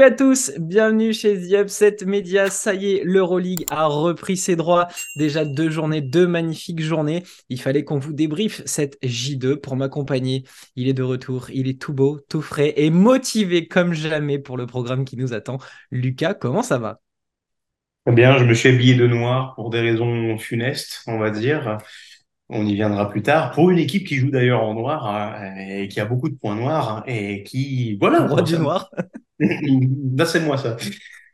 [0.00, 2.48] Salut à tous, bienvenue chez The Upset Media.
[2.48, 4.88] Ça y est, l'Euroleague a repris ses droits.
[5.14, 7.22] Déjà deux journées, deux magnifiques journées.
[7.50, 10.44] Il fallait qu'on vous débriefe cette J2 pour m'accompagner.
[10.74, 14.56] Il est de retour, il est tout beau, tout frais et motivé comme jamais pour
[14.56, 15.58] le programme qui nous attend.
[15.90, 17.02] Lucas, comment ça va?
[18.06, 21.76] Très bien, je me suis habillé de noir pour des raisons funestes, on va dire.
[22.52, 23.52] On y viendra plus tard.
[23.52, 26.56] Pour une équipe qui joue d'ailleurs en noir euh, et qui a beaucoup de points
[26.56, 28.90] noirs et qui, voilà, Roi du noir.
[29.38, 30.76] Là, c'est moi ça.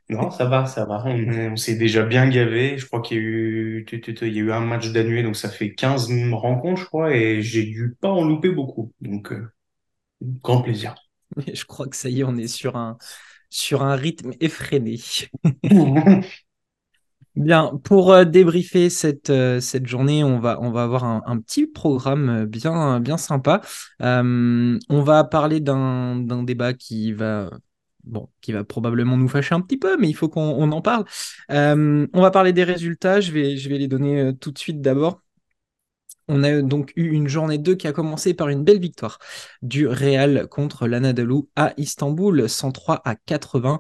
[0.09, 1.03] Non, ça va, ça va.
[1.07, 2.77] On, s'est déjà bien gavé.
[2.79, 5.49] Je crois qu'il y a eu, il y a eu un match d'annulé, donc ça
[5.49, 8.93] fait 15 rencontres, je crois, et j'ai dû pas en louper beaucoup.
[9.01, 9.51] Donc, euh,
[10.21, 10.95] grand plaisir.
[11.53, 12.99] Je crois que ça y est, on est sur un,
[13.51, 14.99] sur un rythme effréné.
[17.37, 21.67] Bien, pour euh, débriefer cette, euh, cette journée, on va, on va avoir un, petit
[21.67, 23.61] programme bien, bien sympa.
[24.01, 27.51] on va parler d'un débat qui va
[28.07, 31.05] bon, qui va probablement nous fâcher un petit peu, mais il faut qu'on en parle.
[31.51, 34.59] Euh, on va parler des résultats, je vais, je vais les donner euh, tout de
[34.59, 35.21] suite d'abord.
[36.29, 39.19] On a donc eu une journée 2 qui a commencé par une belle victoire
[39.63, 43.79] du Real contre l'Anadolu à Istanbul, 103 à 80.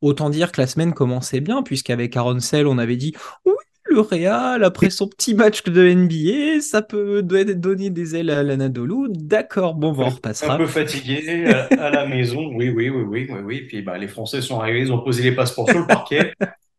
[0.00, 3.52] Autant dire que la semaine commençait bien, puisqu'avec Aaron Sell, on avait dit oui,
[3.84, 9.08] le Real, après son petit match de NBA, ça peut donner des ailes à l'Anadolu.
[9.10, 10.54] D'accord, bon, on en repassera.
[10.54, 13.60] Un peu fatigué à, la maison, oui, oui, oui, oui, oui, oui.
[13.62, 16.32] Puis bah, les Français sont arrivés, ils ont posé les passeports sur le parquet.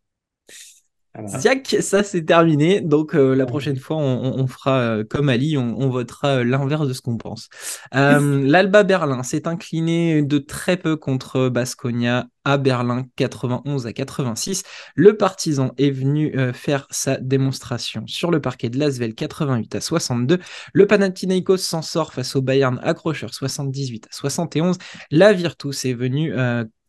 [1.27, 2.79] Ziac, ça c'est terminé.
[2.79, 6.93] Donc euh, la prochaine fois, on, fera euh, comme Ali, on, votera euh, l'inverse de
[6.93, 7.49] ce qu'on pense.
[7.91, 14.63] L'Alba Berlin s'est incliné de très peu contre Basconia à Berlin 91 à 86.
[14.95, 20.39] Le partisan est venu faire sa démonstration sur le parquet de Lasvel 88 à 62.
[20.73, 24.77] Le Panathinaikos s'en sort face au Bayern accrocheur 78 à 71.
[25.11, 26.33] La Virtus est venue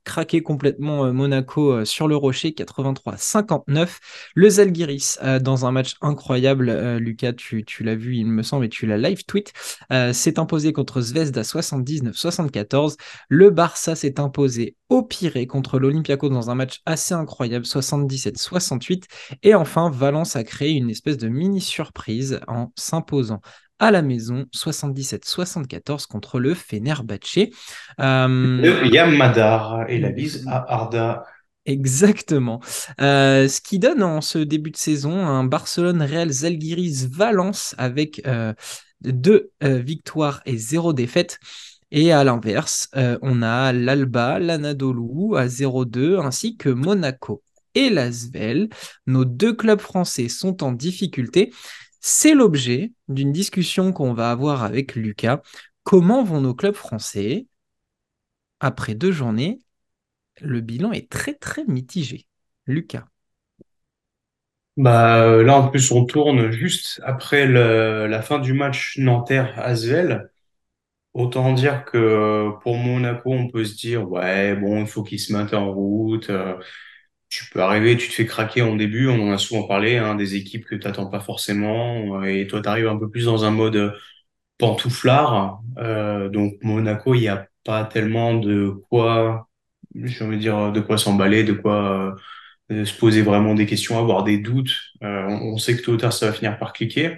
[0.05, 3.99] craqué complètement euh, Monaco euh, sur le rocher 83-59.
[4.35, 8.69] Le Zalgiris euh, dans un match incroyable, Lucas, tu, l'as vu il me semble et
[8.69, 9.53] tu l'as live tweet,
[10.13, 12.97] s'est imposé contre Zvezda 79-74.
[13.29, 19.05] Le Barça s'est imposé au Pirée contre l'Olympiakos dans un match assez incroyable 77-68.
[19.43, 23.41] Et enfin, Valence a créé une espèce de mini surprise en s'imposant
[23.83, 27.51] à la maison, 77-74 contre le Fenerbahce.
[28.01, 28.89] Euh...
[28.91, 31.25] Yamadar et la bise à Arda.
[31.67, 32.61] Exactement.
[33.01, 38.55] Euh, ce qui donne en ce début de saison un Barcelone-Real Zalgiris-Valence avec euh,
[39.01, 41.41] deux euh, victoires et zéro défaite.
[41.91, 47.43] Et à l'inverse, on a l'Alba, l'Anadolu à 0-2, ainsi que Monaco
[47.75, 48.71] et l'Asvel.
[49.07, 51.53] Nos deux clubs français sont en difficulté.
[52.03, 55.41] C'est l'objet d'une discussion qu'on va avoir avec Lucas.
[55.85, 57.47] Comment vont nos clubs français
[58.59, 59.61] Après deux journées,
[60.41, 62.27] le bilan est très très mitigé.
[62.67, 63.07] Lucas.
[64.77, 70.29] Bah, euh, là, en plus, on tourne juste après la fin du match Nanterre-Asvel.
[71.15, 75.21] Autant dire que euh, pour Monaco, on peut se dire, ouais, bon, il faut qu'ils
[75.21, 76.31] se mettent en route.
[76.31, 76.57] Euh,
[77.33, 80.15] tu peux arriver, tu te fais craquer en début, on en a souvent parlé, hein,
[80.15, 83.45] des équipes que tu n'attends pas forcément, et toi tu arrives un peu plus dans
[83.45, 83.95] un mode
[84.59, 85.61] pantouflard.
[85.79, 89.49] Euh, donc Monaco, il n'y a pas tellement de quoi,
[89.95, 92.17] envie de dire, de quoi s'emballer, de quoi
[92.71, 94.75] euh, se poser vraiment des questions, avoir des doutes.
[95.03, 97.17] Euh, on, sait que tôt ou tard ça va finir par cliquer.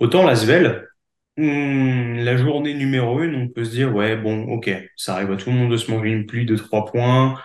[0.00, 0.88] Autant la Svel,
[1.36, 5.36] hmm, la journée numéro une, on peut se dire, ouais, bon, ok, ça arrive à
[5.36, 7.38] tout le monde de se manger une pluie de trois points.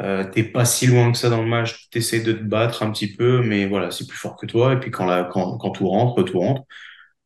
[0.00, 2.90] Euh, t'es pas si loin que ça dans le match, t'essaies de te battre un
[2.92, 4.72] petit peu, mais voilà, c'est plus fort que toi.
[4.74, 6.62] Et puis quand, quand, quand tout rentre, tout rentre.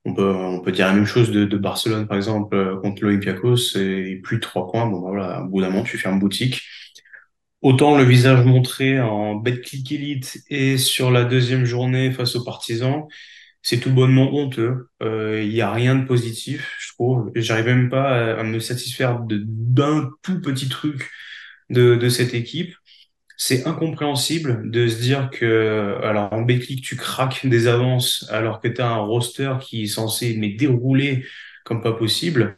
[0.04, 3.56] On peut, on peut dire la même chose de, Barcelone, par exemple, euh, contre l'Olympiakos,
[3.56, 4.86] c'est plus de trois points.
[4.86, 6.62] Bon, bah voilà, au bout d'un moment, tu fermes boutique.
[7.60, 12.44] Autant le visage montré en bet click elite et sur la deuxième journée face aux
[12.44, 13.04] partisans,
[13.62, 14.88] c'est tout bonnement honteux.
[15.00, 17.30] Il euh, y a rien de positif, je trouve.
[17.36, 21.10] J'arrive même pas à, à me satisfaire d'un tout petit truc
[21.72, 22.74] de, cette équipe.
[23.36, 28.80] C'est incompréhensible de se dire que, alors en tu craques des avances alors que tu
[28.80, 31.24] as un roster qui est censé mais dérouler
[31.64, 32.54] comme pas possible.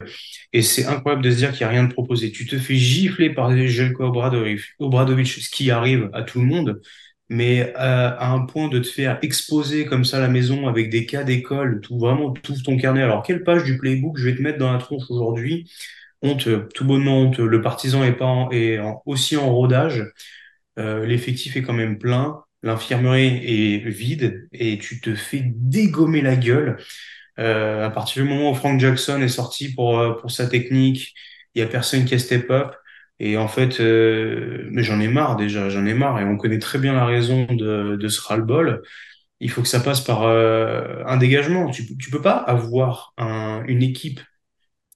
[0.53, 2.31] Et c'est incroyable de se dire qu'il n'y a rien de proposé.
[2.31, 6.81] Tu te fais gifler par Jelko Obradovic, ce qui arrive à tout le monde,
[7.29, 11.23] mais à, un point de te faire exposer comme ça la maison avec des cas
[11.23, 13.01] d'école, tout vraiment tout ton carnet.
[13.01, 15.69] Alors quelle page du playbook je vais te mettre dans la tronche aujourd'hui?
[16.33, 17.45] Tout bonnement honteux.
[17.47, 20.03] Le partisan est, pas est aussi en rodage.
[20.79, 22.41] Euh, l'effectif est quand même plein.
[22.63, 26.77] L'infirmerie est vide et tu te fais dégommer la gueule.
[27.39, 31.13] Euh, à partir du moment où Frank Jackson est sorti pour, euh, pour sa technique,
[31.55, 32.75] il y a personne qui a step up.
[33.19, 36.19] Et en fait, mais j'en ai marre déjà, j'en ai marre.
[36.19, 38.81] Et on connaît très bien la raison de, de ce ras-le-bol.
[39.39, 41.69] Il faut que ça passe par un dégagement.
[41.71, 44.19] Tu, tu peux pas avoir un, une équipe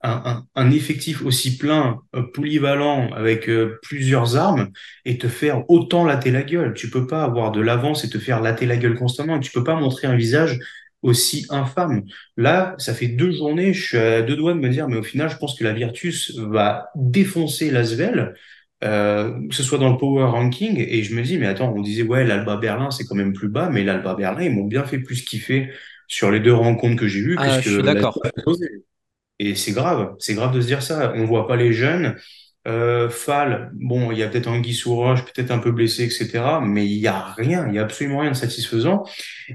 [0.01, 4.69] un, un, un, effectif aussi plein, euh, polyvalent, avec euh, plusieurs armes,
[5.05, 6.73] et te faire autant latter la gueule.
[6.73, 9.37] Tu peux pas avoir de l'avance et te faire latter la gueule constamment.
[9.37, 10.59] Et tu peux pas montrer un visage
[11.01, 12.03] aussi infâme.
[12.37, 15.03] Là, ça fait deux journées, je suis à deux doigts de me dire, mais au
[15.03, 18.33] final, je pense que la Virtus va défoncer l'Asvel,
[18.83, 21.81] euh, que ce soit dans le Power Ranking, et je me dis, mais attends, on
[21.81, 24.83] disait, ouais, l'Alba Berlin, c'est quand même plus bas, mais l'Alba Berlin, ils m'ont bien
[24.83, 25.69] fait plus kiffer
[26.07, 28.19] sur les deux rencontres que j'ai vues, ah, puisque je suis d'accord.
[29.39, 31.13] Et c'est grave, c'est grave de se dire ça.
[31.15, 32.15] On voit pas les jeunes.
[32.67, 36.59] Euh, Fall, bon, il y a peut-être un Guy Roche, peut-être un peu blessé, etc.
[36.61, 39.03] Mais il y a rien, il y a absolument rien de satisfaisant.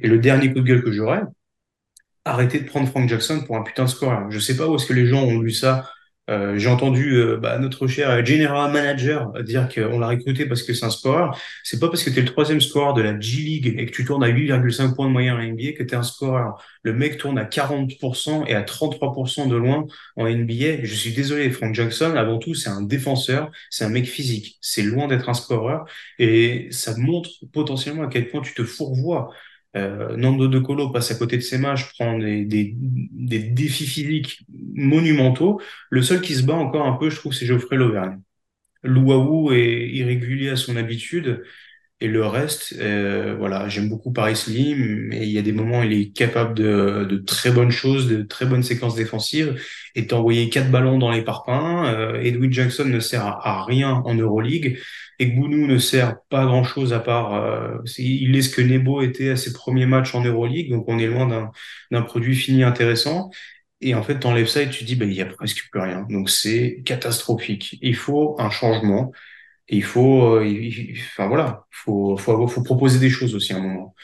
[0.02, 1.22] Et le dernier coup de gueule que j'aurais,
[2.24, 4.30] arrêtez de prendre Frank Jackson pour un putain de score.
[4.30, 5.90] Je sais pas où est-ce que les gens ont lu ça
[6.30, 10.72] euh, j'ai entendu euh, bah, notre cher general manager dire qu'on l'a recruté parce que
[10.72, 11.38] c'est un scoreur.
[11.62, 13.90] C'est pas parce que tu es le troisième scoreur de la G League et que
[13.90, 16.62] tu tournes à 8,5 points de moyenne en NBA que tu es un scoreur.
[16.82, 19.84] Le mec tourne à 40% et à 33% de loin
[20.16, 20.84] en NBA.
[20.84, 24.56] Je suis désolé, Frank Jackson, avant tout, c'est un défenseur, c'est un mec physique.
[24.62, 25.84] C'est loin d'être un scoreur
[26.18, 29.30] et ça montre potentiellement à quel point tu te fourvoies.
[29.76, 33.86] Euh, Nando De Colo passe à côté de ses matchs, prend des, des, des, défis
[33.86, 34.44] physiques
[34.74, 35.60] monumentaux.
[35.90, 38.20] Le seul qui se bat encore un peu, je trouve, c'est Geoffrey Lauvergne.
[38.84, 41.42] Louaou est irrégulier à son habitude.
[42.04, 45.80] Et le reste, euh, voilà, j'aime beaucoup Paris Slim, mais il y a des moments
[45.80, 49.58] où il est capable de, très bonnes choses, de très bonnes séquences défensives,
[49.94, 51.86] et envoyé quatre ballons dans les parpaings.
[51.86, 54.78] Euh, Edwin Jackson ne sert à, rien en Euroleague,
[55.18, 59.30] et Gounou ne sert pas grand-chose à part, euh, il est ce que Nebo était
[59.30, 61.50] à ses premiers matchs en Euroleague, donc on est loin
[61.90, 63.30] d'un produit fini intéressant.
[63.80, 66.06] Et en fait, t'enlèves ça et tu dis, ben, il y a presque plus rien.
[66.10, 67.78] Donc c'est catastrophique.
[67.80, 69.10] Il faut un changement.
[69.68, 70.70] Il faut, euh,
[71.16, 73.94] enfin voilà, faut, faut, proposer des choses aussi à un moment.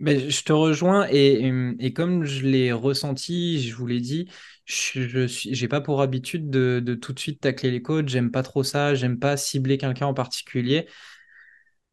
[0.00, 4.28] Mais je te rejoins et, et comme je l'ai ressenti, je vous l'ai dit,
[4.64, 8.08] je j'ai pas pour habitude de, tout de suite tacler les coachs.
[8.08, 8.94] J'aime pas trop ça.
[8.94, 10.86] J'aime pas cibler quelqu'un en particulier.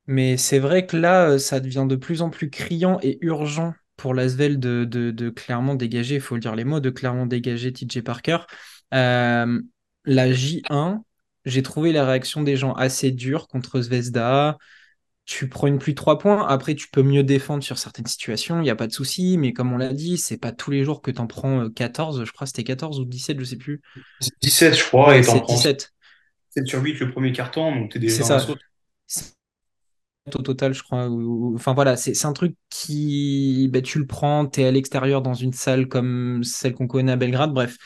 [0.08, 3.74] Mais c'est vrai que là, euh, ça devient de plus en plus criant et urgent
[3.98, 7.26] pour l'Asvel de, de, de, clairement dégager, il faut le dire les mots, de clairement
[7.26, 8.40] dégager TJ Parker.
[8.94, 9.62] Euh,
[10.04, 11.04] la J1,
[11.46, 14.58] j'ai trouvé la réaction des gens assez dure contre Zvezda.
[15.26, 16.48] Tu prends une pluie de 3 points.
[16.48, 19.38] Après, tu peux mieux défendre sur certaines situations, il n'y a pas de souci.
[19.38, 22.20] Mais comme on l'a dit, c'est pas tous les jours que tu en prends 14.
[22.20, 23.82] Euh, je crois que c'était 14 ou 17, je sais plus.
[24.42, 25.92] 17, je crois, et t'en prends 17.
[26.50, 28.46] 7 sur 8 le premier carton, donc t'es déjà C'est ça.
[30.34, 31.08] Au total, je crois.
[31.54, 33.70] Enfin voilà, c'est un truc qui.
[33.72, 37.12] Ben, tu le prends, tu es à l'extérieur dans une salle comme celle qu'on connaît
[37.12, 37.54] à Belgrade.
[37.54, 37.78] Bref.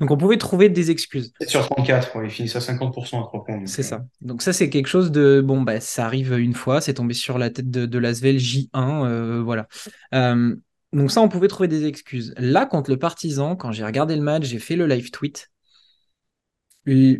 [0.00, 1.32] Donc on pouvait trouver des excuses.
[1.40, 3.66] 7 sur 34, il finit à 50% à 3 points.
[3.66, 4.04] C'est ça.
[4.22, 7.36] Donc ça c'est quelque chose de bon bah ça arrive une fois, c'est tombé sur
[7.36, 9.68] la tête de, de l'Asvel J1, euh, voilà.
[10.14, 10.56] Euh,
[10.94, 12.34] donc ça on pouvait trouver des excuses.
[12.38, 15.50] Là contre le Partisan, quand j'ai regardé le match, j'ai fait le live tweet.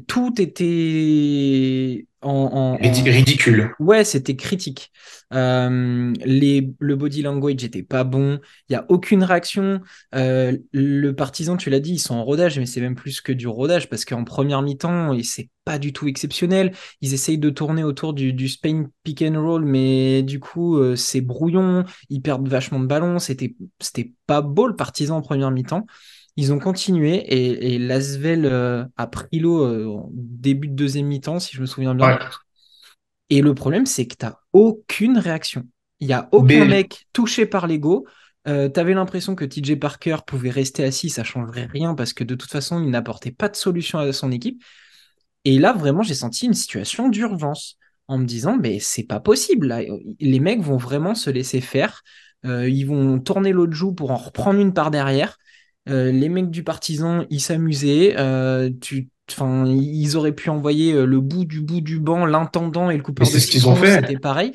[0.08, 3.74] Tout était en, ridicule.
[3.78, 4.92] Ouais, c'était critique.
[5.32, 8.40] Euh, les, le body language n'était pas bon.
[8.68, 9.80] Il y a aucune réaction.
[10.14, 13.32] Euh, le partisan, tu l'as dit, ils sont en rodage, mais c'est même plus que
[13.32, 16.72] du rodage parce qu'en première mi-temps, et c'est pas du tout exceptionnel.
[17.00, 20.96] Ils essayent de tourner autour du, du Spain pick and roll, mais du coup, euh,
[20.96, 21.84] c'est brouillon.
[22.10, 23.18] Ils perdent vachement de ballons.
[23.18, 25.86] C'était, c'était pas beau le partisan en première mi-temps.
[26.36, 31.38] Ils ont continué et, et Lasvel euh, a pris l'eau euh, début de deuxième mi-temps,
[31.38, 32.18] si je me souviens bien.
[33.28, 35.64] Et le problème, c'est que tu n'as aucune réaction.
[36.00, 38.06] Il n'y a aucun mec touché par l'ego.
[38.48, 42.24] Euh, tu avais l'impression que TJ Parker pouvait rester assis, ça changerait rien parce que
[42.24, 44.62] de toute façon, il n'apportait pas de solution à son équipe.
[45.44, 47.76] Et là, vraiment, j'ai senti une situation d'urgence
[48.08, 49.74] en me disant, mais c'est pas possible.
[50.20, 52.02] Les mecs vont vraiment se laisser faire.
[52.44, 55.36] ils vont tourner l'autre joue pour en reprendre une par derrière.
[55.88, 58.14] Euh, les mecs du partisan, ils s'amusaient.
[58.18, 58.70] Euh,
[59.38, 63.26] ils auraient pu envoyer euh, le bout du bout du banc, l'intendant et le coupeur
[63.30, 64.00] de ce qu'ils ont fait.
[64.00, 64.52] C'était pareil.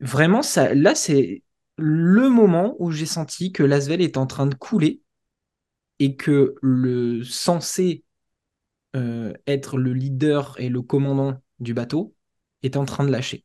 [0.00, 1.42] Vraiment, ça, là, c'est
[1.76, 5.00] le moment où j'ai senti que l'Asvel est en train de couler
[5.98, 8.04] et que le censé
[9.46, 12.14] être le leader et le commandant du bateau
[12.62, 13.44] est en train de lâcher.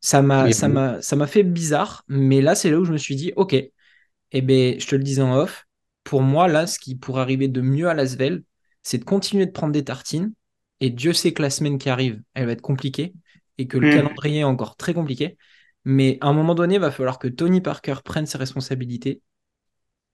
[0.00, 2.98] Ça m'a, ça m'a, ça m'a fait bizarre, mais là, c'est là où je me
[2.98, 5.63] suis dit, ok, eh ben, je te le disais en off,
[6.04, 8.42] pour moi, là, ce qui pourrait arriver de mieux à Lasvel,
[8.82, 10.32] c'est de continuer de prendre des tartines.
[10.80, 13.14] Et Dieu sait que la semaine qui arrive, elle va être compliquée
[13.58, 13.94] et que le hmm.
[13.94, 15.36] calendrier est encore très compliqué.
[15.84, 19.22] Mais à un moment donné, il va falloir que Tony Parker prenne ses responsabilités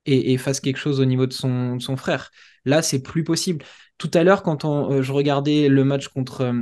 [0.06, 2.30] et, fasse quelque chose au niveau de son, son frère.
[2.64, 3.64] Là, c'est plus possible.
[3.99, 6.52] Tout à l'heure, quand on, je regardais le match contre,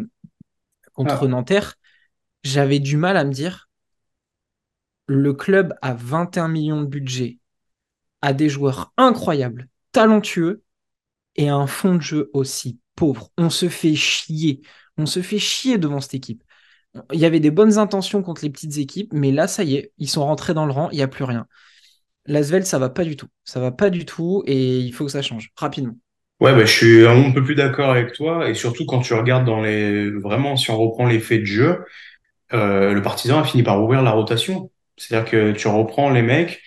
[0.92, 1.28] contre Ah.
[1.28, 1.74] Nanterre,
[2.42, 3.68] j'avais du mal à me dire
[5.08, 7.38] le club a 21 millions de budget,
[8.22, 10.62] a des joueurs incroyables, talentueux
[11.36, 13.30] et un fond de jeu aussi pauvre.
[13.38, 14.60] On se fait chier.
[14.96, 16.42] On se fait chier devant cette équipe.
[17.12, 19.92] Il y avait des bonnes intentions contre les petites équipes, mais là, ça y est,
[19.98, 21.46] ils sont rentrés dans le rang, il n'y a plus rien.
[22.26, 23.28] L'Asvel, ça va pas du tout.
[23.44, 25.94] Ça va pas du tout et il faut que ça change rapidement.
[26.40, 28.48] Ouais, bah, je suis un peu plus d'accord avec toi.
[28.48, 31.84] Et surtout quand tu regardes dans les, vraiment, si on reprend les faits de jeu,
[32.52, 34.70] euh, le Partizan a fini par ouvrir la rotation.
[34.96, 36.60] C'est-à-dire que tu reprends les mecs, euh,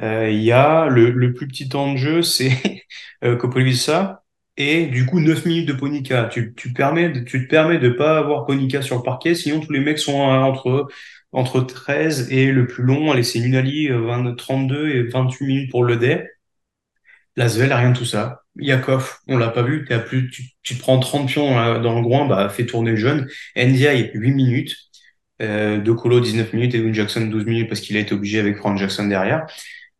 [0.00, 2.52] il y a le, plus petit temps de jeu, c'est
[3.24, 4.24] euh, Kopolisa,
[4.56, 6.24] et du coup 9 minutes de Ponica.
[6.24, 9.98] Tu, tu, permets, de- tu pas avoir Ponica sur le parquet, sinon tous les mecs
[9.98, 10.88] sont euh, entre,
[11.32, 15.70] entre 13 et le plus long, allez, c'est Nunali, euh, 20, 32 et 28 minutes
[15.70, 16.24] pour le dé.
[17.36, 18.42] L'Asvel, rien de tout ça.
[18.56, 19.86] Yakov, on l'a pas vu,
[20.20, 23.28] tu, te prends 30 pions euh, dans le groin, bah fais tourner le jeune.
[23.56, 24.76] NDI, 8 minutes.
[25.42, 28.58] Euh, De Colo 19 minutes, Edwin Jackson 12 minutes parce qu'il a été obligé avec
[28.58, 29.46] Frank Jackson derrière.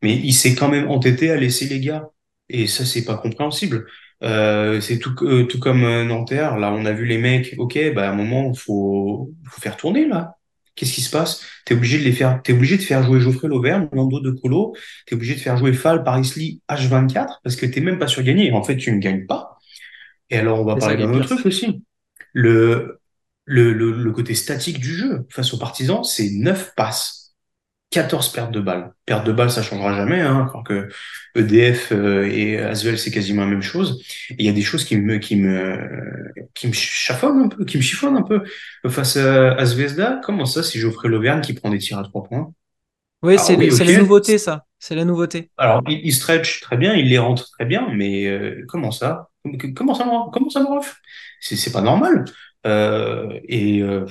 [0.02, 2.09] Mais il s'est quand même entêté à laisser les gars.
[2.49, 3.87] Et ça, c'est pas compréhensible.
[4.23, 6.57] Euh, c'est tout, euh, tout comme euh, Nanterre.
[6.59, 7.54] Là, on a vu les mecs.
[7.59, 10.37] Ok, bah à un moment, faut, faut faire tourner là.
[10.75, 11.42] Qu'est-ce qui se passe?
[11.66, 12.40] T'es obligé de les faire.
[12.42, 14.75] T'es obligé de faire jouer Geoffrey Lauvergne, Lando De Colo.
[15.07, 18.23] T'es obligé de faire jouer Fall, Paris Lee, H24 parce que t'es même pas sûr
[18.23, 18.52] de gagner.
[18.52, 19.59] En fait, tu ne gagnes pas.
[20.30, 21.85] Et alors, on va parler d'un autre truc aussi.
[22.33, 23.00] Le,
[23.45, 27.20] le, le, le côté statique du jeu face aux partisans, c'est 9 passes,
[27.90, 28.92] 14 pertes de balles.
[29.06, 30.88] Perte de balles, ça changera jamais, hein, alors que
[31.37, 34.02] EDF euh, et Asvel, c'est quasiment la même chose.
[34.38, 37.76] Il y a des choses qui me, qui me, qui me chaffonnent un peu, qui
[37.78, 38.42] me chiffonnent un peu.
[38.88, 42.23] Face à, à Zvezda, comment ça, si Geoffrey Lauvergne qui prend des tirs à trois
[42.25, 42.52] points?
[43.23, 44.66] Oui, Alors c'est oui, la nouveauté, ça.
[44.78, 45.50] C'est la nouveauté.
[45.59, 49.30] Alors, il, il stretch très bien, il les rentre très bien, mais euh, comment ça?
[49.76, 50.97] Comment ça, mon- comment ça, ref?
[51.40, 52.25] C'est c'est pas normal.
[52.66, 54.06] Euh, et euh,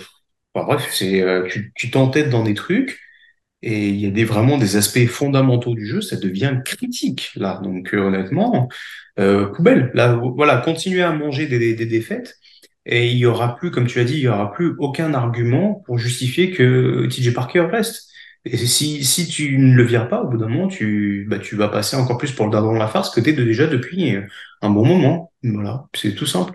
[0.54, 3.00] enfin, bref, c'est euh, tu t'entêtes dans des trucs
[3.62, 7.60] et il y a des vraiment des aspects fondamentaux du jeu, ça devient critique là.
[7.64, 8.70] Donc euh, honnêtement,
[9.20, 9.92] euh, poubelle.
[9.94, 12.36] Là, voilà, continuer à manger des, des, des défaites
[12.86, 15.76] et il y aura plus, comme tu as dit, il y aura plus aucun argument
[15.86, 18.10] pour justifier que TJ Parker reste.
[18.46, 21.56] Et si, si tu ne le vires pas, au bout d'un moment, tu, bah, tu
[21.56, 24.22] vas passer encore plus pour le dindon de la farce que t'es déjà depuis euh,
[24.62, 25.32] un bon moment.
[25.44, 26.54] Voilà, c'est tout simple.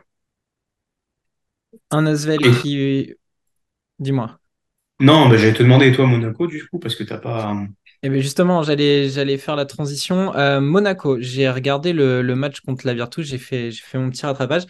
[1.90, 3.14] Un Asvel Et qui.
[3.98, 4.38] Dis-moi.
[5.00, 7.54] Non, bah, j'allais te demander, toi, Monaco, du coup, parce que t'as pas.
[8.02, 10.34] Eh bien justement, j'allais, faire la transition.
[10.36, 14.64] Euh, Monaco, j'ai regardé le, match contre la Virtus, j'ai fait, fait mon petit rattrapage.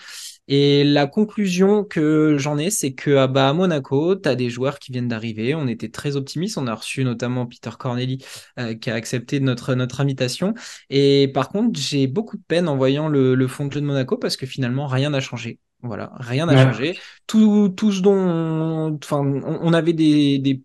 [0.47, 4.79] Et la conclusion que j'en ai, c'est que ah bah, Monaco, tu as des joueurs
[4.79, 5.55] qui viennent d'arriver.
[5.55, 6.59] On était très optimistes.
[6.59, 8.25] On a reçu notamment Peter Corneli
[8.59, 10.55] euh, qui a accepté notre, notre invitation.
[10.91, 13.87] Et par contre, j'ai beaucoup de peine en voyant le, le fond de jeu de
[13.87, 15.59] Monaco parce que finalement, rien n'a changé.
[15.85, 16.65] Voilà, rien n'a Ouais.
[16.65, 16.99] changé.
[17.27, 20.63] Tout, tout ce dont on, enfin, on, on avait des, des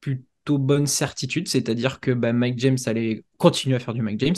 [0.00, 4.36] plutôt bonne certitude, c'est-à-dire que bah, Mike James allait continuer à faire du Mike James.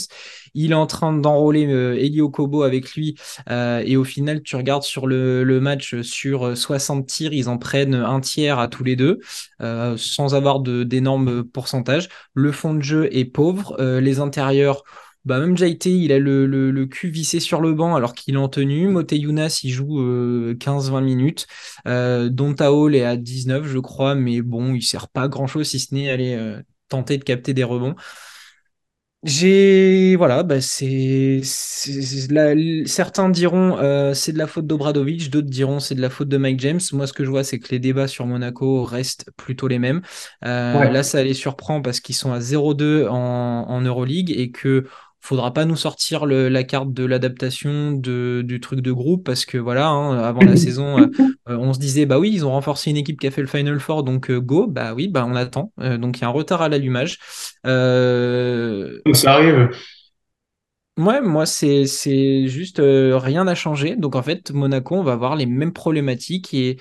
[0.54, 3.16] Il est en train d'enrôler euh, Elio Kobo avec lui,
[3.50, 7.58] euh, et au final, tu regardes sur le, le, match, sur 60 tirs, ils en
[7.58, 9.20] prennent un tiers à tous les deux,
[9.62, 12.08] euh, sans avoir d'énormes pourcentages.
[12.34, 14.84] Le fond de jeu est pauvre, euh, les intérieurs
[15.26, 18.34] bah, même JT, il a le, le, le, cul vissé sur le banc alors qu'il
[18.34, 18.88] est en tenue.
[18.88, 21.46] Mote Younas, il joue euh, 15-20 minutes.
[21.86, 25.78] Euh, Donta Hall est à 19, je crois, mais bon, il sert pas grand-chose si
[25.80, 27.94] ce n'est aller euh, tenter de capter des rebonds.
[29.22, 35.96] J'ai voilà, bah c'est certains diront euh, c'est de la faute d'Obradovic, d'autres diront c'est
[35.96, 36.80] de la faute de Mike James.
[36.92, 40.02] Moi, ce que je vois, c'est que les débats sur Monaco restent plutôt les mêmes.
[40.44, 40.90] Euh, Ouais.
[40.90, 43.16] là, ça les surprend parce qu'ils sont à 0-2 en,
[43.68, 44.86] en Euroleague et que
[45.26, 49.58] faudra pas nous sortir le, la carte de l'adaptation du truc de groupe parce que
[49.58, 51.08] voilà, hein, avant la saison, euh,
[51.48, 53.80] on se disait bah oui, ils ont renforcé une équipe qui a fait le Final
[53.80, 55.72] Four, donc euh, go, bah oui, bah on attend.
[55.80, 57.18] Euh, donc il y a un retard à l'allumage.
[57.66, 59.70] Euh, Ça arrive.
[60.98, 63.96] Ouais, moi, c'est, c'est juste euh, rien n'a changé.
[63.96, 66.54] Donc, en fait, Monaco, on va avoir les mêmes problématiques.
[66.54, 66.78] Et,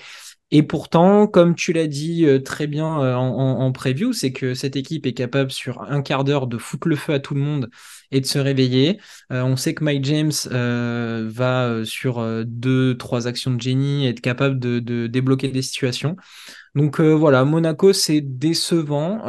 [0.50, 4.32] et pourtant, comme tu l'as dit euh, très bien euh, en, en, en preview, c'est
[4.32, 7.34] que cette équipe est capable sur un quart d'heure de foutre le feu à tout
[7.34, 7.68] le monde
[8.12, 8.98] et de se réveiller.
[9.32, 14.06] Euh, on sait que Mike James euh, va euh, sur deux, trois actions de génie
[14.06, 16.16] être capable de, de débloquer des situations.
[16.74, 19.20] Donc voilà, Monaco, c'est décevant,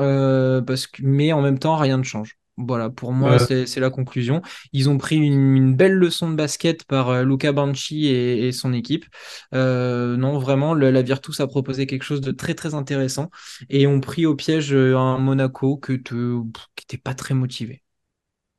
[0.65, 2.36] parce que, mais en même temps, rien ne change.
[2.60, 4.41] Voilà, pour moi, c'est la conclusion.
[4.74, 8.51] Ils ont pris une, une belle leçon de basket par euh, Luca Banchi et, et
[8.51, 9.05] son équipe.
[9.53, 13.29] Euh, non, vraiment, le- la Virtus a proposé quelque chose de très très intéressant
[13.69, 16.41] et ont pris au piège un Monaco que te-
[16.75, 17.84] qui n'était pas très motivé.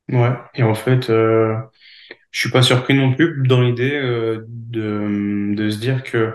[0.09, 0.29] Ouais.
[0.55, 1.55] Et en fait, euh,
[2.31, 6.33] je suis pas surpris non plus dans l'idée euh, de, de se dire que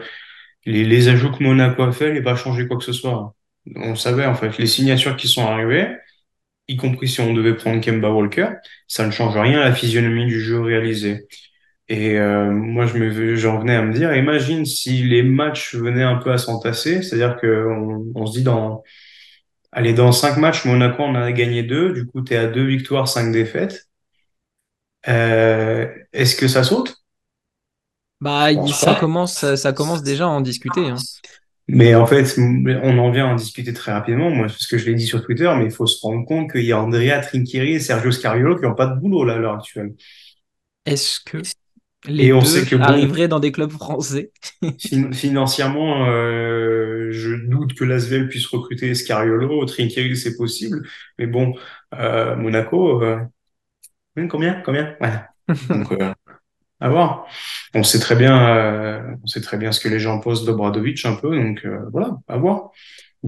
[0.66, 3.34] les, les ajouts que Monaco a fait, n'aient pas changé quoi que ce soit.
[3.76, 5.88] On savait en fait les signatures qui sont arrivées,
[6.68, 8.48] y compris si on devait prendre Kemba Walker,
[8.88, 11.26] ça ne change rien à la physionomie du jeu réalisé.
[11.88, 16.02] Et euh, moi, je me, j'en venais à me dire, imagine si les matchs venaient
[16.04, 18.82] un peu à s'entasser, c'est-à-dire que on, on se dit dans,
[19.74, 23.08] allez, dans cinq matchs, Monaco on a gagné deux, du coup, t'es à deux victoires,
[23.08, 23.88] cinq défaites.
[25.08, 26.96] Euh, est-ce que ça saute?
[28.20, 30.88] Bah, il- ça commence, ça, ça commence déjà à en discuter.
[30.88, 31.06] hein.
[31.66, 34.84] Mais en fait, on en vient à en discuter très rapidement, moi, parce que je
[34.86, 37.74] l'ai dit sur Twitter, mais il faut se rendre compte qu'il y a Andrea Trinchieri
[37.74, 39.94] et Sergio Scariolo qui n'ont pas de boulot là à l'heure actuelle.
[40.86, 41.42] Est-ce que
[42.06, 44.32] les Et on sait que bon, arriveraient dans des clubs français?
[44.78, 50.86] fin- financièrement, euh, je doute que l'Asvel puisse recruter Scariolo, Trinchieri c'est possible,
[51.18, 51.54] mais bon,
[51.94, 53.18] euh, Monaco, euh,
[54.28, 54.96] combien, combien?
[55.00, 55.30] Voilà.
[55.72, 56.12] Donc, euh,
[56.80, 57.26] à voir.
[57.74, 61.04] On sait très bien, euh, on sait très bien ce que les gens posent d'Obradovic
[61.06, 62.70] un peu, donc euh, voilà, à voir.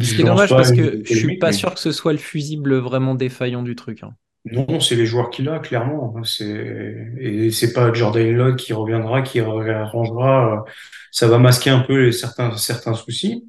[0.00, 2.18] Ce qui est dommage parce que je suis pas mais sûr que ce soit le
[2.18, 4.02] fusible vraiment défaillant du truc.
[4.04, 4.16] hein.
[4.52, 6.22] Non, c'est les joueurs qu'il a, clairement.
[6.24, 10.64] C'est et c'est pas Jordan Love qui reviendra, qui arrangera.
[11.10, 13.44] Ça va masquer un peu certains certains soucis,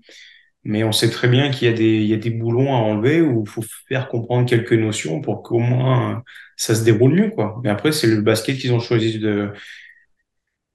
[0.64, 2.80] mais on sait très bien qu'il y a des il y a des boulons à
[2.80, 6.24] enlever où il faut faire comprendre quelques notions pour qu'au moins
[6.58, 7.60] ça se déroule mieux, quoi.
[7.64, 9.52] Mais après, c'est le basket qu'ils ont choisi de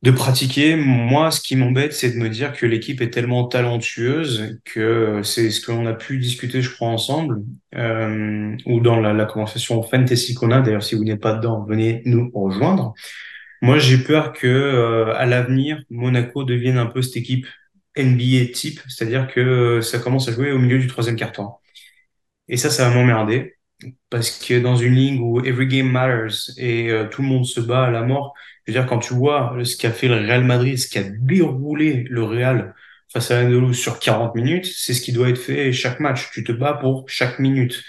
[0.02, 0.76] de pratiquer.
[0.76, 5.50] Moi, ce qui m'embête, c'est de me dire que l'équipe est tellement talentueuse que c'est
[5.50, 7.42] ce qu'on a pu discuter, je crois, ensemble,
[7.76, 10.61] euh, ou dans la, conversation Fantasy qu'on a.
[10.61, 12.94] D'ailleurs, si vous n'êtes pas dedans, venez nous rejoindre.
[13.62, 17.47] Moi, j'ai peur que euh, à l'avenir, Monaco devienne un peu cette équipe
[17.97, 21.61] NBA type, c'est-à-dire que euh, ça commence à jouer au milieu du troisième quart-temps.
[22.49, 23.56] Et ça, ça va m'emmerder.
[24.10, 27.60] Parce que dans une ligue où every game matters et euh, tout le monde se
[27.60, 28.34] bat à la mort,
[28.66, 32.04] je veux dire, quand tu vois ce qu'a fait le Real Madrid, ce qu'a déroulé
[32.08, 32.75] le Real
[33.12, 36.30] face à l'Andalous sur 40 minutes, c'est ce qui doit être fait chaque match.
[36.32, 37.82] Tu te bats pour chaque minute.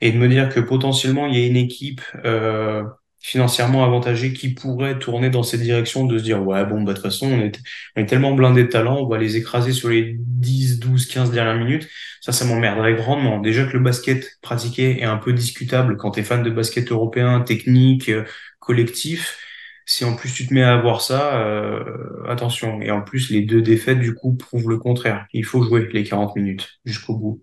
[0.00, 2.84] Et de me dire que potentiellement, il y a une équipe euh,
[3.20, 6.96] financièrement avantagée qui pourrait tourner dans cette direction, de se dire, ouais, bon, bah, de
[6.96, 10.80] toute façon, on est, tellement blindé de talent, on va les écraser sur les 10,
[10.80, 11.88] 12, 15 dernières minutes.
[12.22, 13.38] Ça, ça m'emmerderait grandement.
[13.38, 16.90] Déjà que le basket pratiqué est un peu discutable quand tu es fan de basket
[16.90, 18.24] européen, technique, euh,
[18.58, 19.38] collectif.
[19.86, 21.82] Si en plus tu te mets à avoir ça, euh,
[22.28, 22.80] attention.
[22.80, 25.26] Et en plus, les deux défaites, du coup, prouvent le contraire.
[25.32, 27.42] Il faut jouer les 40 minutes jusqu'au bout.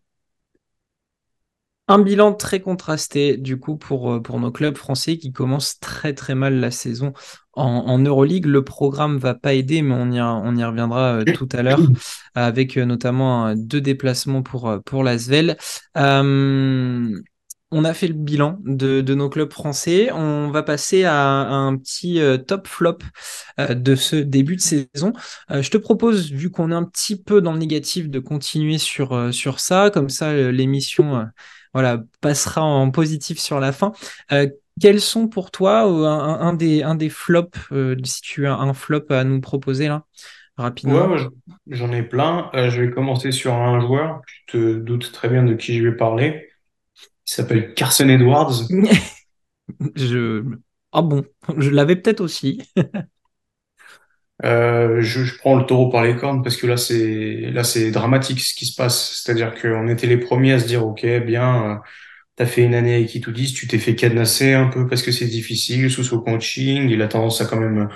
[1.90, 6.14] Un bilan très contrasté du coup pour, euh, pour nos clubs français qui commencent très
[6.14, 7.14] très mal la saison
[7.54, 8.46] en, en Euroleague.
[8.46, 11.80] Le programme va pas aider, mais on y, on y reviendra euh, tout à l'heure
[12.36, 15.56] avec euh, notamment deux déplacements pour, pour l'Asvel.
[15.96, 17.22] Euh,
[17.72, 20.10] on a fait le bilan de, de nos clubs français.
[20.12, 23.00] On va passer à, à un petit euh, top flop
[23.60, 25.14] euh, de ce début de saison.
[25.52, 28.78] Euh, je te propose, vu qu'on est un petit peu dans le négatif, de continuer
[28.78, 29.90] sur, sur ça.
[29.94, 31.26] Comme ça, l'émission
[31.74, 33.92] voilà, passera en positif sur la fin.
[34.32, 34.48] Euh,
[34.82, 38.56] quels sont pour toi euh, un, un des, un des flops, euh, si tu as
[38.56, 40.06] un flop à nous proposer là,
[40.58, 41.10] rapidement?
[41.10, 41.28] ouais, je-
[41.68, 42.50] j'en ai plein.
[42.56, 44.22] Euh, je vais commencer sur un joueur.
[44.28, 46.50] Tu te doutes très bien de qui je vais parler.
[47.28, 48.64] Il s'appelle Carson Edwards.
[49.96, 50.44] Je...
[50.92, 51.26] Ah bon,
[51.58, 52.62] je l'avais peut-être aussi.
[54.46, 57.92] Euh, je, je prends le taureau par les cornes parce que là, c'est là, c'est
[57.92, 59.22] dramatique ce qui se passe.
[59.24, 61.76] C'est-à-dire qu'on était les premiers à se dire, OK, bien, euh,
[62.36, 65.28] t'as fait une année avec Itoudis, tu t'es fait cadenasser un peu parce que c'est
[65.28, 66.90] difficile sous son coaching.
[66.90, 67.90] Il a tendance à quand même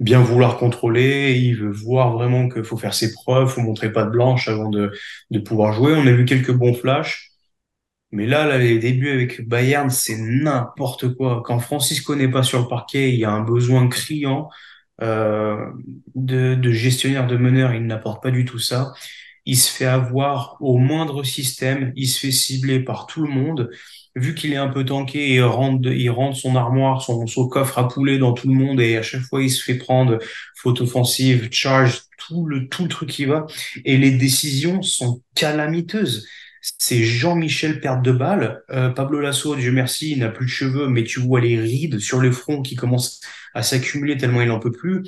[0.00, 1.34] bien vouloir contrôler.
[1.38, 4.70] Il veut voir vraiment qu'il faut faire ses preuves, faut montrer pas de blanche avant
[4.70, 4.92] de,
[5.30, 5.94] de pouvoir jouer.
[5.96, 7.30] On a vu quelques bons flashs.
[8.12, 11.42] Mais là, là, les débuts avec Bayern, c'est n'importe quoi.
[11.44, 14.48] Quand Francisco n'est pas sur le parquet, il y a un besoin criant
[15.00, 15.66] euh,
[16.14, 17.74] de, de gestionnaire, de meneur.
[17.74, 18.92] Il n'apporte pas du tout ça.
[19.46, 21.92] Il se fait avoir au moindre système.
[21.96, 23.70] Il se fait cibler par tout le monde.
[24.14, 27.78] Vu qu'il est un peu tanké, il rentre, il rentre son armoire, son, son coffre
[27.78, 30.18] à poulet dans tout le monde et à chaque fois il se fait prendre
[30.56, 33.46] faute offensive, charge, tout le, tout le truc qui va.
[33.84, 36.26] Et les décisions sont calamiteuses.
[36.78, 38.62] C'est Jean-Michel perte de balle.
[38.70, 41.98] Euh, Pablo Lasso, Dieu merci, il n'a plus de cheveux, mais tu vois les rides
[42.00, 43.20] sur le front qui commencent
[43.58, 45.02] à s'accumuler tellement il n'en peut plus.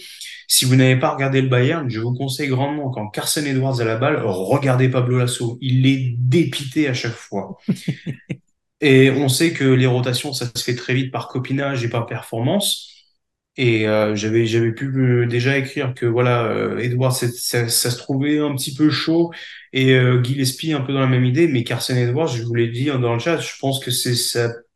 [0.49, 3.85] Si vous n'avez pas regardé le Bayern, je vous conseille grandement, quand Carson Edwards a
[3.85, 5.57] la balle, regardez Pablo Lasso.
[5.61, 7.59] Il est dépité à chaque fois.
[8.81, 12.07] Et on sait que les rotations, ça se fait très vite par copinage et par
[12.07, 12.89] performance.
[13.57, 17.99] Et euh, j'avais j'avais pu euh, déjà écrire que voilà euh, Edwards ça, ça se
[17.99, 19.33] trouvait un petit peu chaud
[19.73, 22.87] et Gillespie un peu dans la même idée mais Carson Edwards je vous l'ai dit
[22.87, 24.15] dans le chat je pense que c'est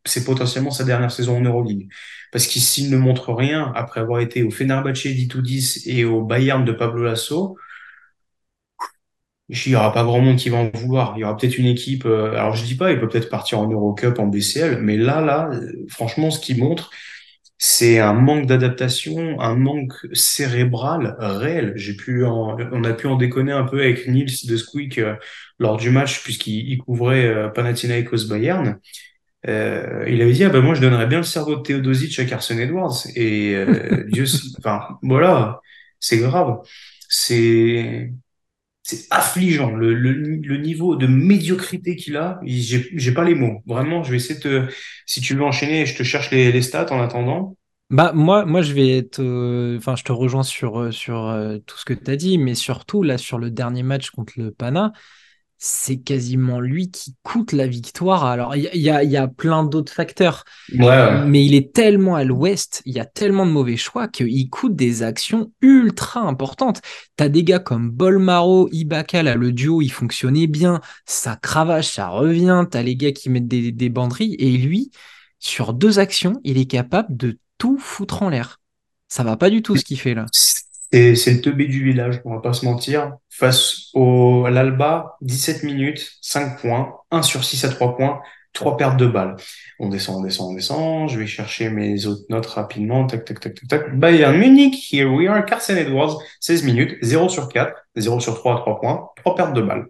[0.04, 1.88] c'est potentiellement sa dernière saison en Euroleague.
[2.34, 6.66] Parce qu'il s'il ne montre rien après avoir été au Fenerbahçe 10 et au Bayern
[6.66, 7.56] de Pablo Lasso,
[9.48, 11.14] il n'y aura pas grand monde qui va en vouloir.
[11.16, 12.06] Il y aura peut-être une équipe.
[12.06, 15.20] euh, alors je dis pas, il peut peut-être partir en Eurocup, en BCL, mais là,
[15.20, 16.90] là, euh, franchement, ce qu'il montre,
[17.58, 21.72] c'est un manque d'adaptation, un manque cérébral réel.
[21.76, 25.16] J'ai pu on a pu en déconner un peu avec Niels de Squeak euh,
[25.58, 28.78] lors du match puisqu'il il couvrait euh, Panathinaikos Bayern.
[29.48, 32.24] Euh, il avait dit ah ben moi je donnerais bien le cerveau de Teodosic à
[32.24, 34.24] Carson Edwards et euh, Dieu,
[34.58, 35.60] enfin voilà,
[36.00, 36.60] c'est grave.
[37.08, 38.12] C'est
[38.82, 42.40] c'est affligeant le, le, le niveau de médiocrité qu'il a.
[42.44, 43.62] J'ai j'ai pas les mots.
[43.66, 44.72] Vraiment, je vais essayer de te,
[45.06, 47.56] si tu veux enchaîner, je te cherche les, les stats en attendant.
[47.90, 51.76] Bah moi, moi je vais être, euh, enfin je te rejoins sur sur euh, tout
[51.78, 54.92] ce que tu as dit, mais surtout là sur le dernier match contre le Pana,
[55.58, 58.24] c'est quasiment lui qui coûte la victoire.
[58.24, 60.44] Alors il y, y a, il y a plein d'autres facteurs,
[60.78, 64.50] Ouais, mais il est tellement à l'ouest, il y a tellement de mauvais choix qu'il
[64.50, 66.80] coûte des actions ultra importantes.
[67.16, 72.08] T'as des gars comme Bolmaro, Ibaka, là le duo il fonctionnait bien, ça cravache, ça
[72.08, 72.66] revient.
[72.70, 74.90] T'as les gars qui mettent des, des banderilles et lui
[75.38, 78.60] sur deux actions, il est capable de tout foutre en l'air.
[79.08, 80.30] Ça va pas du tout ce qu'il fait là.
[80.94, 83.16] C'est c'est le teubé du village, on va pas se mentir.
[83.28, 88.20] Face à l'Alba, 17 minutes, 5 points, 1 sur 6 à 3 points,
[88.52, 89.34] 3 pertes de balles.
[89.80, 91.08] On descend, on descend, on descend.
[91.08, 93.08] Je vais chercher mes autres notes rapidement.
[93.08, 93.98] Tac, tac, tac, tac.
[93.98, 95.44] Bayern Munich, here we are.
[95.44, 99.52] Carson Edwards, 16 minutes, 0 sur 4, 0 sur 3 à 3 points, 3 pertes
[99.54, 99.86] de balles.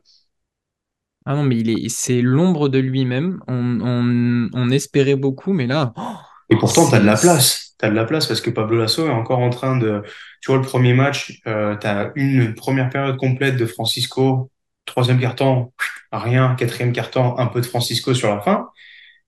[1.26, 3.40] Ah non, mais c'est l'ombre de lui-même.
[3.46, 6.16] On espérait beaucoup, mais là, oh,
[6.50, 7.74] Et pourtant, t'as de la place.
[7.78, 10.02] T'as de la place parce que Pablo Lasso est encore en train de.
[10.40, 14.50] Tu vois, le premier match, euh, t'as une première période complète de Francisco,
[14.84, 15.72] troisième quart-temps,
[16.12, 18.68] rien, quatrième quart-temps, un peu de Francisco sur la fin.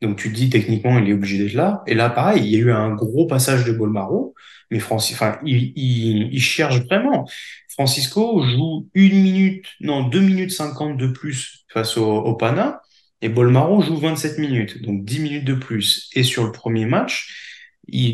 [0.03, 1.83] Donc tu te dis techniquement, il est obligé d'être là.
[1.87, 4.35] Et là, pareil, il y a eu un gros passage de Bolmaro,
[4.71, 7.27] mais Francis, enfin, il, il, il cherche vraiment.
[7.71, 12.81] Francisco joue une minute, non, deux minutes cinquante de plus face au, au Pana,
[13.23, 16.11] et Bolmaro joue 27 minutes, donc 10 minutes de plus.
[16.15, 17.47] Et sur le premier match,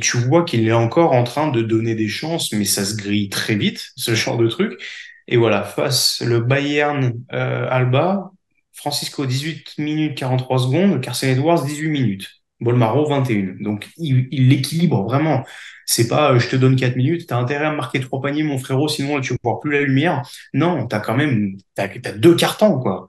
[0.01, 3.29] tu vois qu'il est encore en train de donner des chances, mais ça se grille
[3.29, 4.81] très vite, ce genre de truc.
[5.29, 8.31] Et voilà, face le Bayern euh, Alba,
[8.73, 12.29] Francisco 18 minutes 43 secondes, Carson Edwards 18 minutes,
[12.61, 13.63] Bolmaro 21.
[13.63, 15.45] Donc il, il l'équilibre vraiment.
[15.87, 18.59] C'est pas euh, je te donne 4 minutes, t'as intérêt à marquer trois paniers mon
[18.59, 20.23] frérot, sinon tu ne vois plus la lumière.
[20.55, 23.09] Non, t'as quand même t'as deux cartons quoi.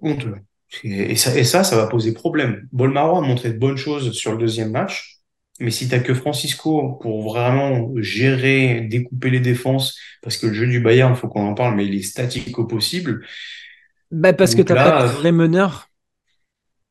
[0.00, 0.36] Honteux.
[0.84, 2.66] Et ça, et ça, ça va poser problème.
[2.72, 5.18] Bolmaro a montré de bonnes choses sur le deuxième match,
[5.60, 10.66] mais si t'as que Francisco pour vraiment gérer, découper les défenses, parce que le jeu
[10.66, 13.24] du Bayern, faut qu'on en parle, mais il est statique au possible.
[14.10, 15.88] bah parce que t'as pas de vrai meneur.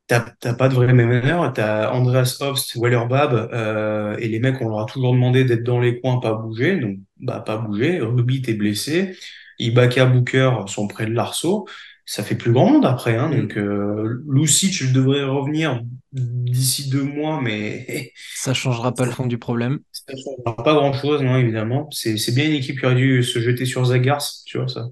[0.08, 4.82] t'as pas de vrai meneur, t'as Andreas Obst, Wellerbab, euh, et les mecs, on leur
[4.82, 8.00] a toujours demandé d'être dans les coins, pas bouger, donc bah pas bouger.
[8.02, 9.16] Rubit est blessé,
[9.60, 11.68] Ibaka, Booker sont près de l'arceau.
[12.14, 13.42] Ça fait plus grand monde après, hein, Mm.
[13.42, 19.38] donc euh, Lucic devrait revenir d'ici deux mois, mais Ça changera pas le fond du
[19.38, 19.80] problème.
[19.92, 21.90] ça changera pas grand-chose, non, évidemment.
[21.92, 24.88] C'est c'est bien une équipe qui aurait dû se jeter sur Zagars, tu vois ça.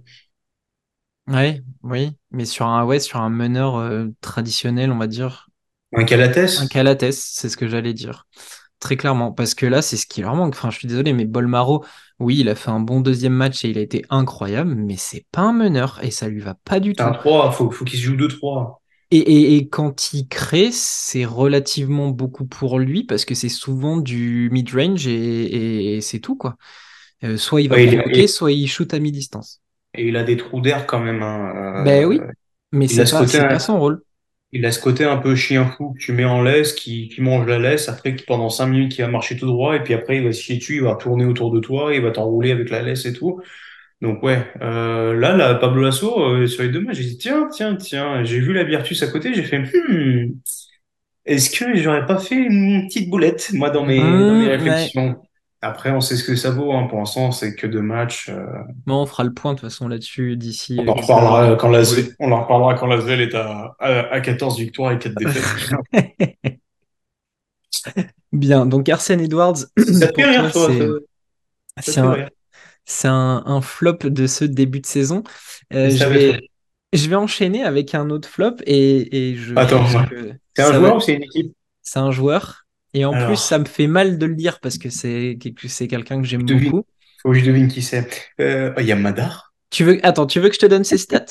[1.28, 5.50] Ouais, oui, mais sur un, ouais, sur un meneur euh, traditionnel, on va dire,
[5.94, 6.04] Un
[6.58, 8.28] un Calates, Calates, c'est ce que j'allais dire.
[8.80, 10.56] Très clairement, parce que là, c'est ce qui leur manque.
[10.56, 11.86] Enfin, je suis désolé, mais Bolmaro,
[12.20, 15.26] oui, il a fait un bon deuxième match et il a été incroyable, mais c'est
[15.32, 17.14] pas un meneur et ça lui va pas du c'est un tout.
[17.14, 18.84] 3, faut, faut qu'il se joue 2-3.
[19.12, 23.98] Et, et, et quand il crée, c'est relativement beaucoup pour lui parce que c'est souvent
[23.98, 26.58] du mid-range et, c'est tout, quoi.
[27.24, 29.62] Euh, soit il va Ouais, et, soit il shoot à mi-distance.
[29.94, 31.22] et il a des trous d'air quand même.
[31.24, 31.54] hein.
[31.76, 32.32] Ben oui, Euh,
[32.72, 34.04] mais c'est ce pas, pas son rôle.
[34.52, 37.22] Il a ce côté un peu chien fou que tu mets en laisse, qui, qui
[37.22, 39.94] mange la laisse, après qui pendant 5 minutes il va marcher tout droit, et puis
[39.94, 42.52] après il va se chier dessus, il va tourner autour de toi, il va t'enrouler
[42.52, 43.42] avec la laisse et tout.
[44.02, 47.50] Donc ouais, euh, là, là, Pablo Lasso, euh, sur les deux matchs, j'ai dit tiens,
[47.52, 50.34] tiens, tiens, j'ai vu la Virtus à côté, j'ai fait hmm,
[51.26, 55.16] est-ce que j'aurais pas fait une petite boulette, moi, dans mes, dans mes Hum, ouais.
[55.62, 58.30] Après, on sait ce que ça vaut, hein, pour l'instant, c'est que deux matchs.
[58.30, 58.46] euh,
[58.86, 61.70] Bon, on fera le point de toute façon là-dessus d'ici on euh, en reparlera quand
[61.70, 62.10] la, Oui.
[62.20, 65.44] on en reparlera quand la est à, à, à 14 victoires et 4 défaites.
[68.32, 70.86] Bien, donc Arsène Edwards, Ça te fait pour toi, rire, toi, ça,
[71.86, 72.28] c'est un,
[73.06, 75.24] un, un flop de ce début de saison.
[75.72, 76.40] Je Euh, je vais,
[76.94, 80.08] je vais enchaîner avec un autre flop et, et je Attends, pense ouais.
[80.10, 81.54] que c'est un joueur va, ou c'est une équipe?
[81.84, 82.66] c'est un joueur.
[82.94, 85.38] Et en plus, ça me fait mal de le dire parce que c'est
[85.90, 86.86] quelqu'un que j'aime beaucoup.
[87.22, 88.08] faut que je devine qui c'est.
[88.40, 89.54] Euh, il y a Madar?
[89.70, 91.26] Tu veux, attends, tu veux que je te donne ses stats?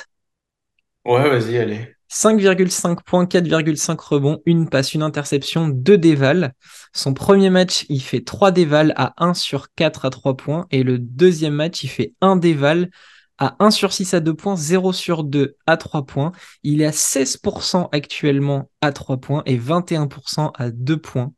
[1.05, 1.95] Ouais, vas-y, allez.
[2.11, 6.55] 5,5 points, 4,5 rebonds, une passe, une interception, deux dévals.
[6.95, 10.67] Son premier match, il fait 3 dévals à 1 sur 4 à 3 points.
[10.71, 12.91] Et le deuxième match, il fait 1 déval
[13.39, 16.33] à 1 sur 6 à 2 points, 0 sur 2 à 3 points.
[16.63, 21.33] Il est à 16% actuellement à 3 points et 21% à 2 points.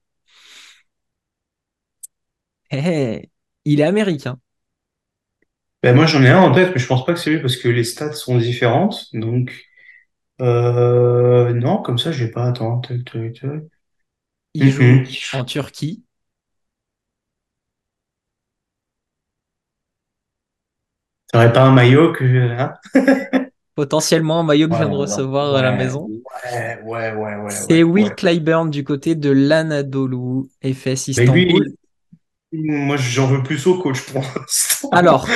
[2.70, 3.30] Hey,
[3.64, 4.40] il est américain.
[5.83, 7.56] Ben moi j'en ai un en tête, mais je pense pas que c'est lui parce
[7.56, 9.06] que les stats sont différentes.
[9.14, 9.52] Donc
[10.40, 12.46] euh, non, comme ça j'ai pas.
[12.48, 13.62] Attends, tac, tac, tac.
[14.54, 15.02] Il joue
[15.33, 16.04] en Turquie.
[21.33, 22.24] T'aurais pas un maillot que
[22.59, 22.74] hein?
[23.74, 26.12] Potentiellement un maillot que je viens de recevoir à la maison.
[26.40, 27.52] Ouais, ouais, ouais, ouais.
[27.52, 31.74] C'est Will Clyburn du côté de l'Anadolu FS Istanbul.
[32.52, 34.90] Moi j'en veux plus au coach pour l'instant.
[34.92, 35.26] Alors,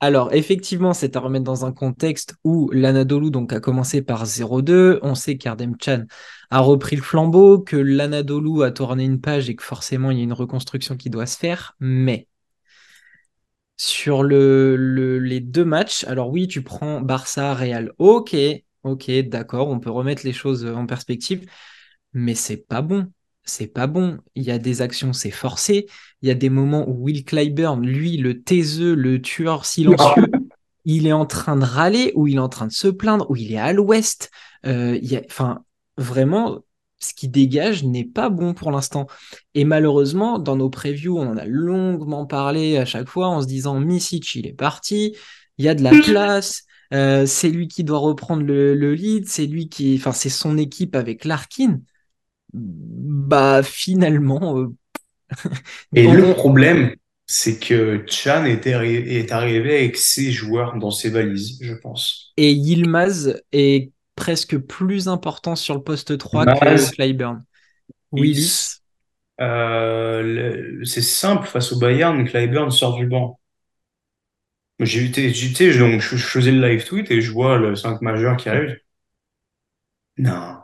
[0.00, 4.98] alors, effectivement, c'est à remettre dans un contexte où l'Anadolu a commencé par 0-2.
[5.02, 6.06] On sait qu'Ardem Chan
[6.50, 10.20] a repris le flambeau, que l'Anadolu a tourné une page et que forcément, il y
[10.20, 11.76] a une reconstruction qui doit se faire.
[11.78, 12.26] Mais
[13.76, 17.92] sur le, les deux matchs, alors oui, tu prends Barça, Real.
[17.98, 18.36] Ok,
[18.82, 21.48] ok, d'accord, on peut remettre les choses en perspective.
[22.12, 23.08] Mais c'est pas bon
[23.44, 24.18] c'est pas bon.
[24.34, 25.86] Il y a des actions, c'est forcé.
[26.22, 30.26] Il y a des moments où Will Clyburn, lui, le taiseux, le tueur silencieux,
[30.84, 33.36] il est en train de râler, ou il est en train de se plaindre, ou
[33.36, 34.30] il est à l'ouest.
[34.66, 35.64] Euh, enfin,
[35.96, 36.60] vraiment,
[36.98, 39.06] ce qui dégage n'est pas bon pour l'instant.
[39.54, 43.46] Et malheureusement, dans nos previews, on en a longuement parlé à chaque fois en se
[43.46, 45.16] disant Misic, il est parti,
[45.58, 46.62] il y a de la place.
[46.94, 50.58] Euh, c'est lui qui doit reprendre le, le lead, c'est lui qui, enfin, c'est son
[50.58, 51.80] équipe avec Larkin
[52.52, 54.58] bah finalement.
[54.58, 54.68] Euh,
[55.94, 56.94] et le problème,
[57.26, 62.32] c'est que Chan était est arrivé avec ses joueurs dans ses valises, je pense.
[62.36, 67.44] Et Yilmaz est presque plus important sur le poste 3 que Clyburn.
[68.12, 68.76] Willis.
[69.40, 73.40] Euh, c'est simple, face au Bayern, Clyburn sort du banc.
[74.78, 78.48] J'ai donc je, je faisais le live tweet et je vois le 5 majeur qui
[78.48, 78.76] arrive.
[80.18, 80.61] Non,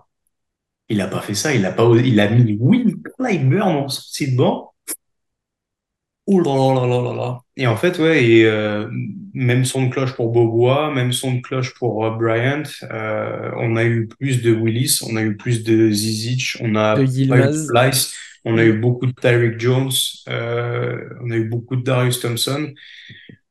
[0.89, 4.33] il a pas fait ça, il a pas, il a mis Will Clyburn en sortie
[4.33, 4.73] de banc.
[6.27, 8.87] Ouh là là là là là Et en fait, ouais, et euh,
[9.33, 12.65] même son de cloche pour Bobois, même son de cloche pour euh, Bryant.
[12.91, 16.97] Euh, on a eu plus de Willis, on a eu plus de Zizic, on a
[16.97, 17.31] de eu
[18.45, 19.91] on a eu beaucoup de Tyreek Jones,
[20.27, 22.73] on a eu beaucoup de Darius Thompson.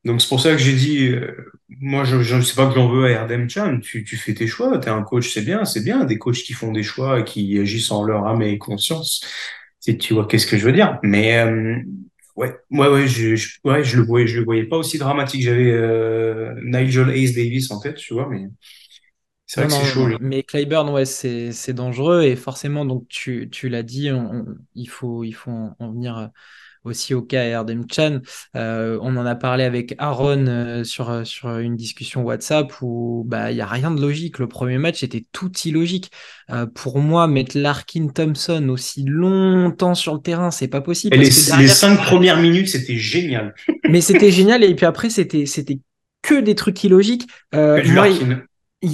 [0.08, 1.10] Donc c'est pour ça que j'ai dit,
[1.68, 3.80] moi, je ne sais pas que j'en veux à Erdem Chan.
[3.80, 4.78] Tu, tu fais tes choix.
[4.78, 6.04] Tu es un coach, c'est bien, c'est bien.
[6.04, 9.24] Des coachs qui font des choix et qui agissent en leur âme et conscience.
[9.80, 10.98] Si tu vois, qu'est-ce que je veux dire?
[11.02, 11.78] Mais euh,
[12.36, 15.42] ouais, ouais, ouais, je, je, ouais, je le voyais, je le voyais pas aussi dramatique.
[15.42, 18.46] J'avais euh, Nigel Ace Davis en tête, tu vois, mais
[19.46, 20.08] c'est vrai que c'est chaud.
[20.20, 24.10] Mais Clyburn, ouais, c'est dangereux et forcément, donc tu, tu l'as dit,
[24.74, 26.30] il faut, il faut en venir
[26.84, 28.20] aussi au cas Erdem Chan.
[28.56, 33.24] Euh, on en a parlé avec Aaron euh, sur, euh, sur une discussion WhatsApp où
[33.26, 34.38] bah, il n'y a rien de logique.
[34.38, 36.10] Le premier match était tout illogique.
[36.74, 41.16] pour moi, mettre Larkin Thompson aussi longtemps sur le terrain, c'est pas possible.
[41.16, 43.54] les, cinq premières minutes, c'était génial.
[43.88, 45.78] Mais c'était génial et puis après, c'était c'était
[46.22, 47.26] que des trucs illogiques.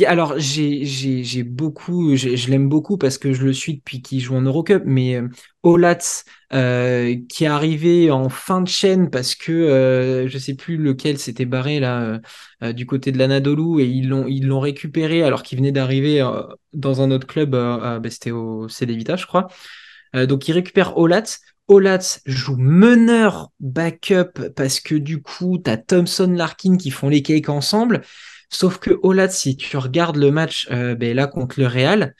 [0.06, 4.40] Alors, j'ai beaucoup, je l'aime beaucoup parce que je le suis depuis qu'il joue en
[4.40, 5.28] Eurocup, mais euh,
[5.62, 10.78] Olatz, euh, qui est arrivé en fin de chaîne parce que euh, je sais plus
[10.78, 12.18] lequel s'était barré là
[12.62, 16.26] euh, du côté de l'Anadolu et ils l'ont ils l'ont récupéré alors qu'il venait d'arriver
[16.72, 19.48] dans un autre club, bah, c'était au CD Vita, je crois.
[20.14, 21.40] donc, il récupère Olatz.
[21.66, 27.22] Olatz joue meneur backup parce que du coup, tu as Thompson Larkin qui font les
[27.22, 28.02] cakes ensemble.
[28.50, 32.14] Sauf que Olat, si tu regardes le match euh, ben là contre le Real,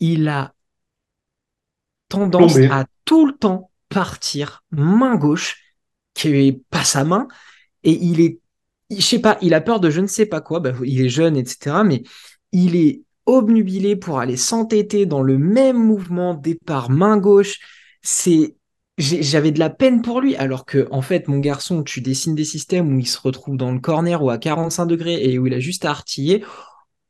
[0.00, 0.54] il a
[2.08, 5.56] tendance à tout le temps partir main gauche,
[6.14, 7.28] qui est pas sa main,
[7.84, 8.40] et il est,
[8.90, 11.08] je sais pas, il a peur de je ne sais pas quoi, ben, il est
[11.08, 12.02] jeune, etc., mais
[12.52, 17.58] il est obnubilé pour aller s'entêter dans le même mouvement départ main gauche.
[18.00, 18.56] C'est
[18.98, 22.44] j'avais de la peine pour lui, alors que, en fait, mon garçon, tu dessines des
[22.44, 25.54] systèmes où il se retrouve dans le corner ou à 45 degrés et où il
[25.54, 26.44] a juste à artiller.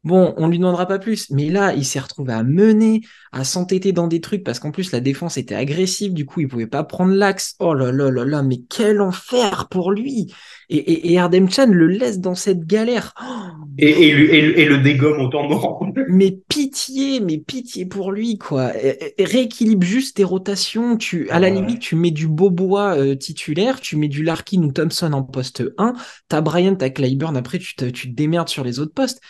[0.08, 3.92] Bon, on lui demandera pas plus, mais là, il s'est retrouvé à mener, à s'entêter
[3.92, 6.82] dans des trucs parce qu'en plus la défense était agressive, du coup, il pouvait pas
[6.82, 7.56] prendre l'axe.
[7.58, 10.32] Oh là là là là, mais quel enfer pour lui!
[10.70, 13.12] Et, et, Ardem Chan le laisse dans cette galère.
[13.22, 15.86] Oh et, et, le dégomme autant mort.
[16.08, 18.72] mais pitié, mais pitié pour lui, quoi.
[19.18, 20.96] Rééquilibre juste tes rotations.
[20.96, 24.72] Tu, à la limite, tu mets du Bobois euh, titulaire, tu mets du Larkin ou
[24.72, 25.92] Thompson en poste 1.
[26.28, 27.36] T'as Bryant, t'as Clyburn.
[27.36, 29.20] Après, tu te, tu te démerdes sur les autres postes.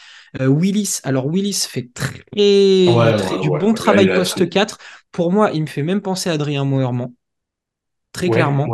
[0.40, 4.78] Euh, Willis, alors Willis fait très, du bon travail poste 4.
[5.12, 7.12] Pour moi, il me fait même penser à Adrien Moerman
[8.12, 8.66] très clairement.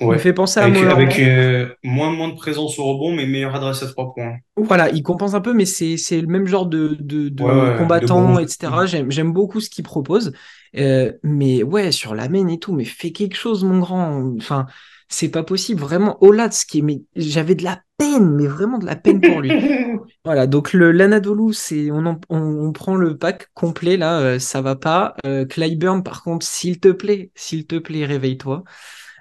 [0.00, 3.26] Il me fait penser à avec, avec euh, moins, moins de présence au rebond, mais
[3.26, 4.36] meilleure adresse à trois points.
[4.56, 8.72] Voilà, il compense un peu, mais c'est le même genre de, de, de combattant, etc.
[9.08, 10.32] J'aime beaucoup ce qu'il propose.
[10.76, 14.34] Euh, mais ouais, sur la main et tout, mais fais quelque chose, mon grand.
[14.36, 14.66] Enfin,
[15.10, 16.16] c'est pas possible, vraiment.
[16.20, 19.50] ce qui est, j'avais de la peine, mais vraiment de la peine pour lui.
[20.24, 24.76] voilà, donc le l'Anadolu, c'est on, on, prend le pack complet là, euh, ça va
[24.76, 25.16] pas.
[25.26, 28.62] Euh, Clyburn, par contre, s'il te plaît, s'il te plaît, réveille-toi.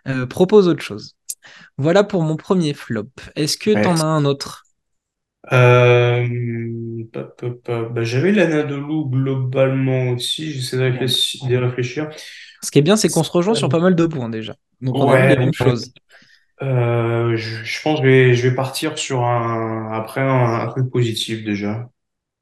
[0.08, 1.16] Euh, propose autre chose.
[1.78, 3.10] Voilà pour mon premier flop.
[3.36, 4.66] Est-ce que tu en as un autre?
[5.52, 6.22] Bah,
[8.04, 12.10] J'avais l'Anadolu globalement aussi, j'essaie de de réfléchir.
[12.62, 14.56] Ce qui est bien, c'est qu'on se rejoint sur pas mal de points déjà.
[14.82, 15.92] Donc on a vu les mêmes choses.
[16.62, 21.44] Euh, je, pense que je vais, je vais partir sur un après un, truc positif
[21.44, 21.90] déjà.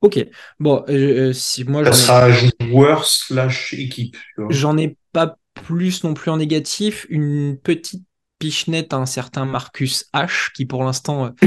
[0.02, 0.26] Ok.
[0.60, 4.18] Bon, euh, euh, si moi ça sera joueur slash équipe.
[4.50, 7.06] J'en ai pas plus non plus en négatif.
[7.10, 8.07] Une petite
[8.40, 11.34] pichenette à un certain Marcus H qui pour l'instant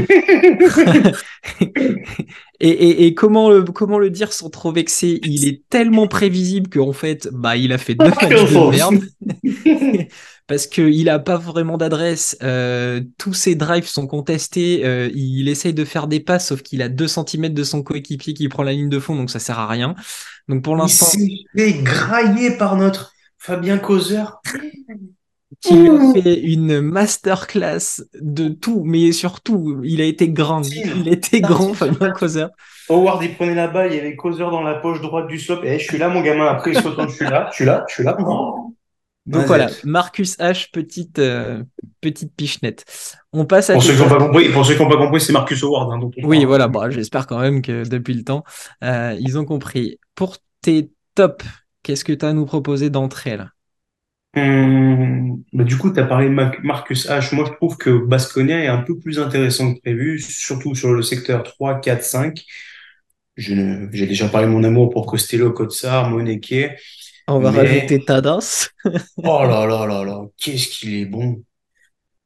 [2.60, 5.20] et, et, comment le comment le dire sans trop vexer?
[5.22, 9.00] Il est tellement prévisible qu'en fait bah il a fait deux matchs de merde
[10.50, 12.36] parce qu'il n'a pas vraiment d'adresse.
[12.42, 14.84] Euh, tous ses drives sont contestés.
[14.84, 18.34] Euh, il essaye de faire des passes, sauf qu'il a 2 cm de son coéquipier
[18.34, 19.94] qui prend la ligne de fond, donc ça sert à rien.
[20.48, 21.06] Donc pour l'instant.
[21.14, 24.42] Il s'est grailler par notre Fabien Causeur.
[25.60, 30.62] Qui a fait une masterclass de tout, mais surtout, il a été grand.
[30.62, 32.50] Il a été grand, Fabien Causeur.
[32.88, 35.64] Howard, il prenait la balle, il y avait Causeur dans la poche droite du slop.
[35.64, 36.46] Et eh, je suis là, mon gamin.
[36.46, 38.16] Après, il se retourne, je suis là, je suis là, je suis là.
[39.26, 41.62] Donc voilà, Marcus H, petite, euh,
[42.00, 42.84] petite pichenette.
[43.32, 43.74] On passe à.
[43.74, 45.92] Pour ceux qui n'ont pas compris, pour ceux qui pas compris, c'est Marcus Howard.
[45.92, 48.44] Hein, oui, voilà, bah, j'espère quand même que depuis le temps,
[48.82, 49.98] euh, ils ont compris.
[50.14, 51.44] Pour tes tops,
[51.82, 53.50] qu'est-ce que tu as à nous proposer d'entrée là
[54.36, 57.34] hum, bah, du coup, tu as parlé de Marcus H.
[57.34, 61.02] Moi, je trouve que Basconia est un peu plus intéressant que prévu, surtout sur le
[61.02, 62.44] secteur 3, 4, 5.
[63.36, 66.76] J'ai déjà parlé de mon amour pour Costello, Kotsar, Moneke.
[67.26, 68.70] On va rajouter Tadas.
[68.84, 71.42] oh là là là là, qu'est-ce qu'il est bon.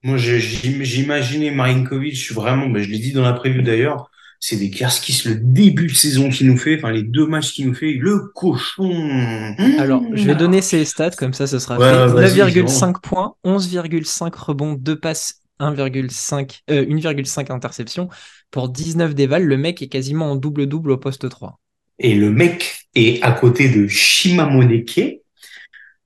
[0.02, 4.10] Moi, j'imaginais Marinkovic, je suis vraiment, ben, je l'ai dit dans la prévue d'ailleurs,
[4.46, 7.66] c'est des Kerskis le début de saison qu'il nous fait, enfin les deux matchs qu'il
[7.66, 9.56] nous fait, le cochon.
[9.78, 11.82] Alors, je vais donner ses stats, comme ça ce sera fait.
[11.82, 18.10] 9,5 points, 11,5 rebonds, 2 passes, 1,5 euh, 1,5 interceptions
[18.50, 19.44] pour 19 dévals.
[19.44, 21.58] Le mec est quasiment en double-double au poste 3.
[21.98, 25.22] Et le mec est à côté de Shimamoneke,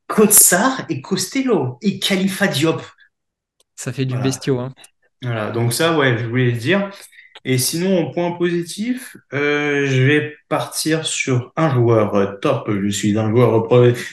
[0.06, 2.82] Kotsar et Costello et Khalifa Diop.
[3.74, 4.60] Ça fait du bestiau.
[4.60, 4.72] Hein.
[5.22, 6.88] Voilà, donc ça, ouais, je voulais le dire.
[7.50, 12.70] Et sinon, point positif, euh, je vais partir sur un joueur top.
[12.70, 13.66] Je suis un joueur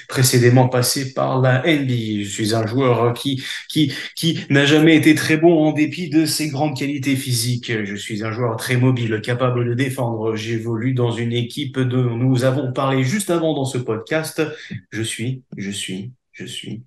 [0.07, 2.23] précédemment passé par la NBA.
[2.23, 6.25] Je suis un joueur qui qui qui n'a jamais été très bon en dépit de
[6.25, 7.73] ses grandes qualités physiques.
[7.83, 10.37] Je suis un joueur très mobile, capable de défendre.
[10.37, 14.41] J'évolue dans une équipe dont nous avons parlé juste avant dans ce podcast.
[14.91, 16.83] Je suis, je suis, je suis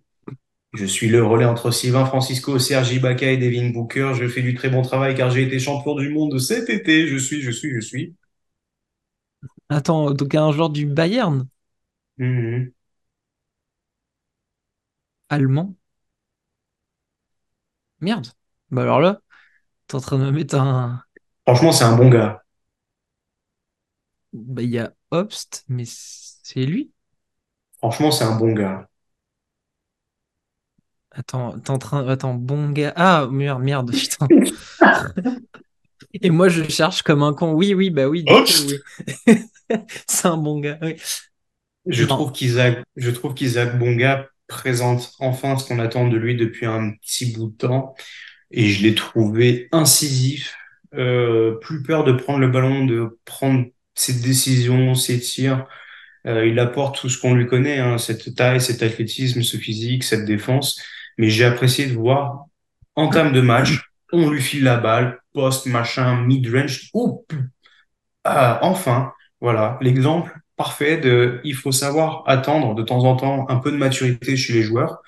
[0.73, 4.13] je suis le relais entre Sylvain Francisco, Sergi Ibaka et Devin Booker.
[4.15, 7.07] Je fais du très bon travail car j'ai été champion du monde cet été.
[7.07, 8.15] Je suis, je suis, je suis.
[9.71, 11.47] Attends, donc un joueur du Bayern
[12.19, 12.73] mhm.
[15.31, 15.75] Allemand
[18.01, 18.29] Merde.
[18.71, 19.21] Bah alors là,
[19.87, 21.03] t'es en train de me mettre un.
[21.47, 22.43] Franchement, c'est un bon gars.
[24.33, 26.93] Bah il y a Obst, mais c'est lui
[27.79, 28.89] Franchement, c'est un bon gars.
[31.19, 32.07] Attends, t'es en train.
[32.07, 32.93] Attends, bon gars.
[32.95, 34.29] Ah, merde, merde, putain.
[36.23, 37.53] Et moi, je cherche comme un con.
[37.53, 38.25] Oui, oui, bah oui.
[40.07, 40.79] C'est un bon gars.
[41.87, 46.67] Je, trouve qu'Isaac, je trouve qu'Isaac Bonga présente enfin ce qu'on attend de lui depuis
[46.67, 47.95] un petit bout de temps.
[48.53, 50.57] Et je l'ai trouvé incisif,
[50.95, 55.67] euh, plus peur de prendre le ballon, de prendre ses décisions, ses tirs.
[56.27, 60.05] Euh, il apporte tout ce qu'on lui connaît, hein, cette taille, cet athlétisme, ce physique,
[60.05, 60.81] cette défense
[61.19, 62.47] mais j'ai apprécié de voir
[62.97, 63.81] en termes de match,
[64.13, 66.91] on lui file la balle, post, machin, mid-range.
[68.25, 73.57] Ah, enfin, voilà, l'exemple parfait de il faut savoir attendre de temps en temps un
[73.59, 75.03] peu de maturité chez les joueurs.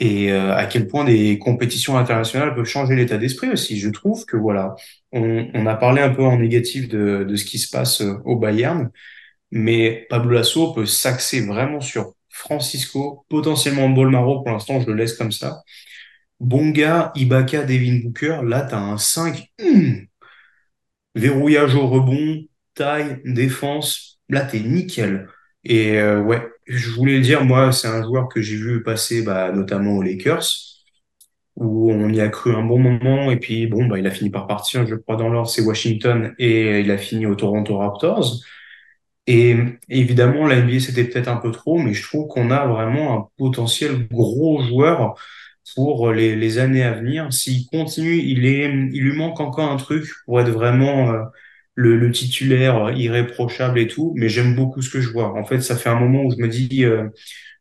[0.00, 3.78] et euh, à quel point des compétitions internationales peuvent changer l'état d'esprit aussi.
[3.78, 4.74] Je trouve que voilà,
[5.12, 8.14] on, on, a parlé un peu en négatif de, de ce qui se passe euh,
[8.24, 8.90] au Bayern,
[9.52, 15.14] mais Pablo Lasso peut s'axer vraiment sur Francisco, potentiellement Bolmaro, pour l'instant je le laisse
[15.16, 15.62] comme ça.
[16.40, 20.06] Bonga, Ibaka, Devin Booker, là tu un 5, hum,
[21.14, 25.28] verrouillage au rebond, taille, défense, là t'es nickel.
[25.64, 29.22] Et euh, ouais, je voulais le dire, moi, c'est un joueur que j'ai vu passer
[29.22, 30.44] bah, notamment aux Lakers,
[31.56, 34.30] où on y a cru un bon moment, et puis bon, bah, il a fini
[34.30, 38.40] par partir, je crois, dans l'ordre, c'est Washington, et il a fini au Toronto Raptors.
[39.26, 39.56] Et
[39.88, 43.28] évidemment, la NBA, c'était peut-être un peu trop, mais je trouve qu'on a vraiment un
[43.38, 45.14] potentiel gros joueur
[45.74, 47.32] pour les, années à venir.
[47.32, 51.22] S'il continue, il est, il lui manque encore un truc pour être vraiment euh,
[51.74, 55.32] le, le, titulaire irréprochable et tout, mais j'aime beaucoup ce que je vois.
[55.34, 57.08] En fait, ça fait un moment où je me dis, euh,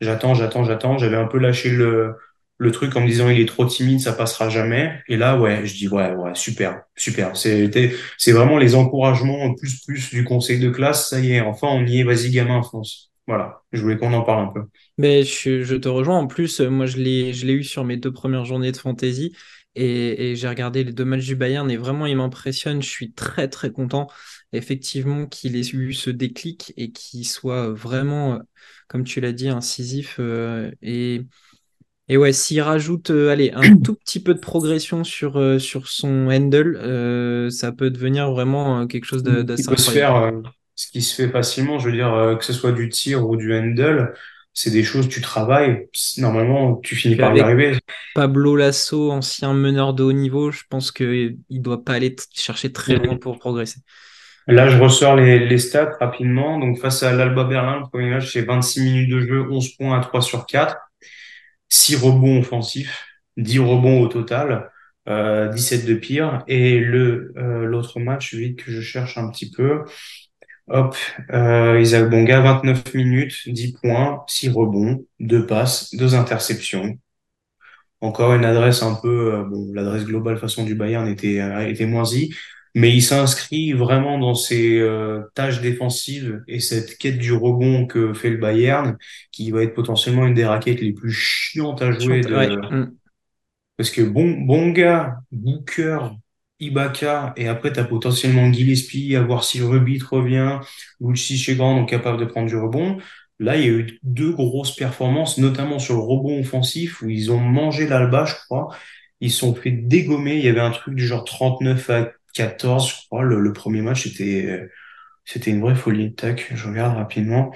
[0.02, 0.98] j'attends, j'attends, j'attends.
[0.98, 2.16] J'avais un peu lâché le,
[2.64, 5.00] le truc en me disant, il est trop timide, ça passera jamais.
[5.08, 7.36] Et là, ouais, je dis, ouais, ouais, super, super.
[7.36, 11.10] C'était, c'est vraiment les encouragements plus, plus du conseil de classe.
[11.10, 13.12] Ça y est, enfin, on y est, vas-y, gamin, fonce.
[13.28, 14.62] Voilà, je voulais qu'on en parle un peu.
[14.98, 16.18] Mais je, te rejoins.
[16.20, 19.34] En plus, moi, je l'ai, eu sur mes deux premières journées de fantasy.
[19.76, 22.82] Et, j'ai regardé les deux matchs du Bayern et vraiment, il m'impressionne.
[22.82, 24.08] Je suis très, très content,
[24.54, 28.40] effectivement, qu'il ait eu ce déclic et qu'il soit vraiment,
[28.88, 30.18] comme tu l'as dit, incisif.
[30.20, 31.26] Euh, et,
[32.10, 35.88] et ouais, s'il rajoute euh, allez, un tout petit peu de progression sur, euh, sur
[35.88, 39.80] son handle, ça peut devenir vraiment quelque chose d'assez incroyable.
[39.80, 40.32] Se faire,
[40.76, 43.54] ce qui se fait facilement, je veux dire, que ce soit du tir ou du
[43.54, 44.14] handle,
[44.54, 45.88] c'est des choses, tu travailles,
[46.18, 47.78] normalement, tu finis par y arriver.
[48.14, 52.72] Pablo Lasso, ancien meneur de haut niveau, je pense qu'il ne doit pas aller chercher
[52.72, 53.80] très loin pour progresser.
[54.46, 56.60] Là, je ressors les, les stats rapidement.
[56.60, 59.98] Donc, face à l'Alba Berlin, le premier match, c'est 26 minutes de jeu, 11 points
[59.98, 60.78] à 3 sur 4,
[61.74, 63.06] 6 rebonds offensifs,
[63.38, 64.72] 10 rebonds au total,
[65.10, 66.44] euh, 17 de pire.
[66.48, 69.84] Et le euh, l'autre match, vite que je cherche un petit peu,
[70.70, 70.96] Hop,
[71.34, 76.98] euh, Isaac Bonga, 29 minutes, 10 points, 6 rebonds, 2 passes, 2 interceptions.
[78.02, 81.86] Encore une adresse un peu, euh, bon, l'adresse globale façon du Bayern était, euh, était
[81.86, 82.34] moisie,
[82.76, 88.14] mais il s'inscrit vraiment dans ses euh, tâches défensives et cette quête du rebond que
[88.14, 88.98] fait le Bayern,
[89.32, 92.22] qui va être potentiellement une des raquettes les plus chiantes à jouer.
[92.22, 92.76] De...
[92.76, 92.96] Mm.
[93.78, 96.00] Parce que bon, Bonga, Booker,
[96.60, 100.60] Ibaka, et après, tu as potentiellement Gillespie, à voir si Rubit revient,
[101.00, 102.98] Lucci Chegan, donc capable de prendre du rebond.
[103.40, 107.32] Là, il y a eu deux grosses performances, notamment sur le rebond offensif, où ils
[107.32, 108.76] ont mangé l'Alba, je crois.
[109.20, 110.38] Ils sont fait dégommer.
[110.38, 113.24] Il y avait un truc du genre 39 à 14, je crois.
[113.24, 114.70] Le, premier match, c'était,
[115.26, 116.14] c'était une vraie folie.
[116.16, 117.54] Tac, je regarde rapidement.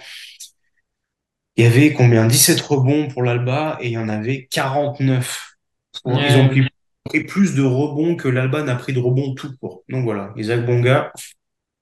[1.56, 2.28] Il y avait combien?
[2.28, 5.56] 17 rebonds pour l'Alba et il y en avait 49.
[6.06, 6.68] Ils ont pris
[7.08, 9.84] pris plus de rebonds que l'Alba n'a pris de rebonds tout court.
[9.90, 11.12] Donc voilà, Isaac Bonga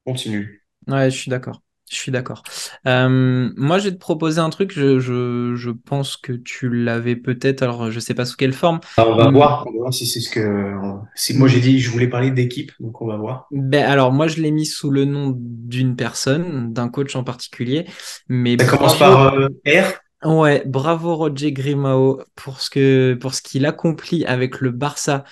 [0.06, 0.64] continue.
[0.88, 1.62] Ouais, je suis d'accord.
[1.90, 2.42] Je suis d'accord.
[2.88, 4.72] Euh, moi, je vais te proposer un truc.
[4.74, 7.62] Je, je, je pense que tu l'avais peut-être.
[7.62, 8.80] Alors, je sais pas sous quelle forme.
[8.98, 9.68] On va voir.
[9.68, 10.74] On va voir si c'est ce que.
[11.14, 13.48] Si moi j'ai dit, je voulais parler d'équipe, donc on va voir.
[13.52, 17.86] Ben alors, moi, je l'ai mis sous le nom d'une personne, d'un coach en particulier.
[18.30, 20.28] Mais ça commence par euh, R?
[20.28, 25.24] Ouais, bravo Roger Grimao pour ce que pour ce qu'il accomplit avec le Barça,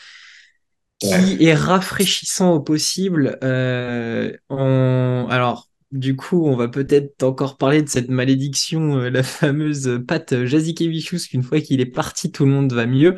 [1.00, 3.40] qui est rafraîchissant au possible.
[3.44, 10.02] Euh, Alors, du coup, on va peut-être encore parler de cette malédiction, euh, la fameuse
[10.08, 13.16] patte Jazikevichus, qu'une fois qu'il est parti, tout le monde va mieux.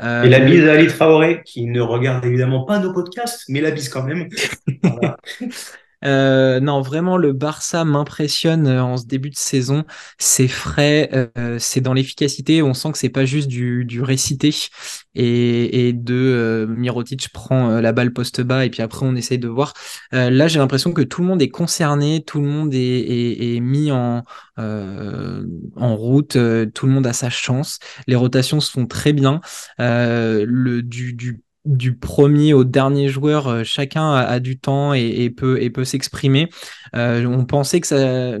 [0.00, 3.60] Euh, Et la bise à Ali Traoré, qui ne regarde évidemment pas nos podcasts, mais
[3.60, 4.28] la bise quand même.
[4.82, 5.16] Voilà.
[6.04, 9.84] Euh, non, vraiment, le Barça m'impressionne euh, en ce début de saison.
[10.18, 12.62] C'est frais, euh, c'est dans l'efficacité.
[12.62, 14.54] On sent que c'est pas juste du, du récité.
[15.14, 19.48] Et, de euh, Mirotic prend la balle poste bas et puis après on essaye de
[19.48, 19.72] voir.
[20.12, 24.22] là, j'ai l'impression que tout le monde est concerné, tout le monde est, mis en,
[25.78, 26.36] route,
[26.74, 27.78] tout le monde a sa chance.
[28.06, 29.40] Les rotations se font très bien.
[29.78, 35.70] le, du du premier au dernier joueur, euh, chacun a, du temps et, peut, et
[35.70, 36.48] peut s'exprimer.
[36.94, 38.38] Euh, on pensait que ça.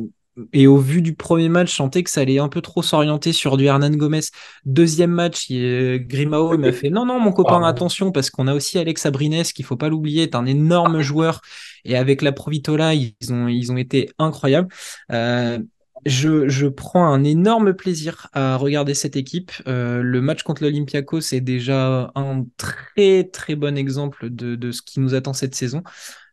[0.52, 3.32] Et au vu du premier match, je sentais que ça allait un peu trop s'orienter
[3.32, 4.20] sur du Hernan Gomez.
[4.64, 8.76] Deuxième match, il, Grimao m'a fait non, non, mon copain, attention, parce qu'on a aussi
[8.78, 11.40] Alex Abrines, qu'il faut pas l'oublier, est un énorme joueur.
[11.84, 14.68] Et avec la Provitola, ils ont, ils ont été incroyables.
[15.12, 15.60] Euh,
[16.06, 19.52] je, prends un énorme plaisir à regarder cette équipe.
[19.66, 25.00] Euh, le match contre l'Olympiakos est déjà un très très bon exemple de, ce qui
[25.00, 25.82] nous attend cette saison.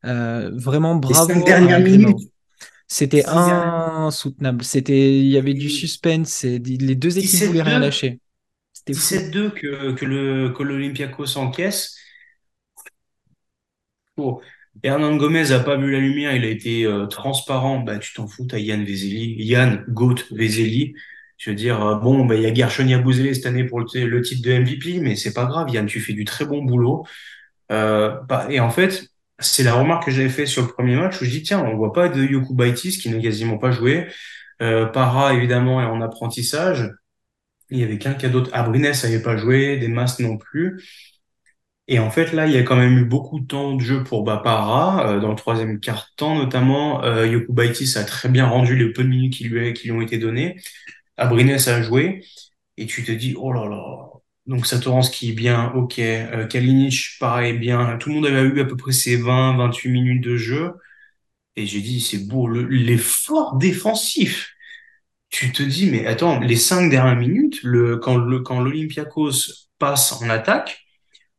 [0.06, 1.34] Euh, vraiment bravo.
[2.88, 4.64] C'était insoutenable.
[4.66, 6.44] C'était, il y avait du suspense.
[6.44, 8.20] Et les deux équipes voulaient rien lâcher.
[8.74, 9.16] C'était fou.
[9.16, 11.96] 17-2 que, que l'Olympiakos encaisse.
[14.18, 14.42] Oh.
[14.84, 17.80] Hernan Gomez a pas vu la lumière, il a été euh, transparent.
[17.80, 20.94] Bah, tu t'en fous, t'as Yann Vezeli, Yann Goat Vezeli.
[21.38, 24.22] Je veux dire, euh, bon, bah, il y a Gershon Yabouzélé cette année pour le,
[24.22, 27.06] titre de MVP, mais c'est pas grave, Yann, tu fais du très bon boulot.
[27.72, 29.08] Euh, bah, et en fait,
[29.40, 31.76] c'est la remarque que j'avais fait sur le premier match où je dis, tiens, on
[31.78, 34.08] voit pas de Yokubaitis qui n'a quasiment pas joué.
[34.62, 36.92] Euh, Para, évidemment, est en apprentissage.
[37.72, 38.52] Il y avait qu'un d'autre.
[38.54, 40.84] Abrines n'avait pas joué, des masses non plus.
[41.88, 44.04] Et en fait, là, il y a quand même eu beaucoup de temps de jeu
[44.04, 47.04] pour Bapara, euh, dans le troisième quart-temps notamment.
[47.04, 50.02] Euh, Yokubaitis a très bien rendu les peu de minutes qui lui, qui lui ont
[50.02, 50.58] été données.
[51.18, 52.24] Abrines a joué.
[52.78, 54.10] Et tu te dis, oh là là.
[54.48, 56.00] Donc Satoranski est bien, ok.
[56.00, 57.98] Euh, Kalinic, pareil, bien.
[57.98, 60.74] Tout le monde avait eu à peu près ses 20, 28 minutes de jeu.
[61.56, 64.52] Et j'ai dit, c'est beau, l'effort défensif.
[65.30, 70.14] Tu te dis, mais attends, les cinq dernières minutes, le, quand le, quand l'Olympiakos passe
[70.22, 70.86] en attaque,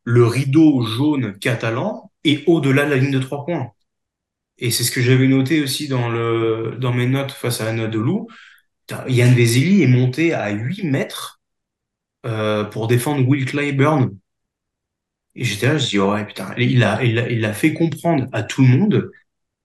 [0.04, 3.72] le rideau jaune catalan est au-delà de la ligne de trois points.
[4.58, 8.26] Et c'est ce que j'avais noté aussi dans le, dans mes notes face à Anadolu.
[9.08, 11.40] Yann Vezeli est monté à 8 mètres,
[12.26, 14.10] euh, pour défendre Will Clyburn.
[15.34, 18.26] Et j'étais là, je dis, ouais, putain, il a, il a, il a fait comprendre
[18.32, 19.10] à tout le monde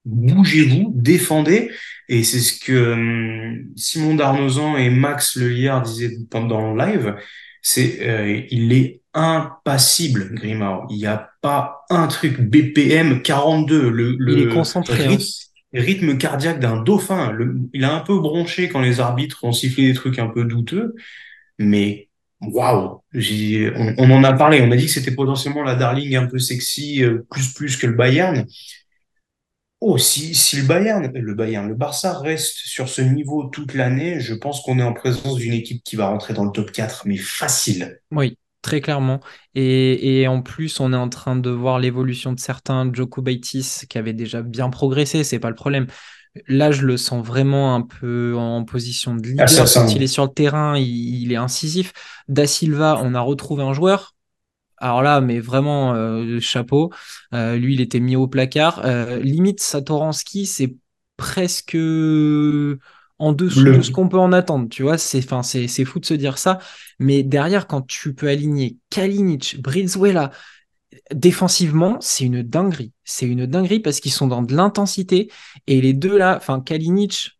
[0.07, 1.71] bougez-vous, défendez.
[2.09, 7.15] Et c'est ce que hum, Simon Darnozan et Max Le hier disaient pendant le live.
[7.61, 10.85] C'est, euh, il est impassible, Grimard.
[10.91, 13.89] Il n'y a pas un truc BPM 42.
[13.89, 15.07] Le, le il est concentré.
[15.07, 15.81] Rythme, hein.
[15.81, 17.31] rythme cardiaque d'un dauphin.
[17.31, 20.45] Le, il a un peu bronché quand les arbitres ont sifflé des trucs un peu
[20.45, 20.93] douteux.
[21.57, 22.09] Mais
[22.41, 24.61] waouh, on, on, en a parlé.
[24.61, 27.87] On a dit que c'était potentiellement la darling un peu sexy, euh, plus plus que
[27.87, 28.45] le Bayern.
[29.79, 34.19] Oh, si, si le Bayern, le Bayern, le Barça reste sur ce niveau toute l'année,
[34.19, 37.03] je pense qu'on est en présence d'une équipe qui va rentrer dans le top 4,
[37.05, 37.99] mais facile.
[38.11, 38.35] Oui,
[38.67, 39.21] très clairement.
[39.55, 43.83] Et, et en plus, on est en train de voir l'évolution de certains Joko Baitis
[43.89, 45.87] qui avaient déjà bien progressé, c'est pas le problème.
[46.49, 49.47] Là, je le sens vraiment un peu en position de leader.
[49.49, 51.93] Ah, Quand il est sur le terrain, il, il est incisif.
[52.27, 54.13] Da Silva, on a retrouvé un joueur
[54.79, 56.93] alors là, mais vraiment, euh, chapeau.
[57.33, 58.85] Euh, lui, il était mis au placard.
[58.85, 60.75] Euh, limite, Satoransky, c'est
[61.17, 61.75] presque
[63.19, 64.69] en dessous de ce qu'on peut en attendre.
[64.69, 66.59] Tu vois, c'est, c'est, c'est fou de se dire ça.
[66.99, 70.31] Mais derrière, quand tu peux aligner Kalinic, Brizuela,
[71.13, 72.93] défensivement, c'est une dinguerie.
[73.03, 75.31] C'est une dinguerie parce qu'ils sont dans de l'intensité.
[75.67, 77.39] Et les deux là, enfin, Kalinic,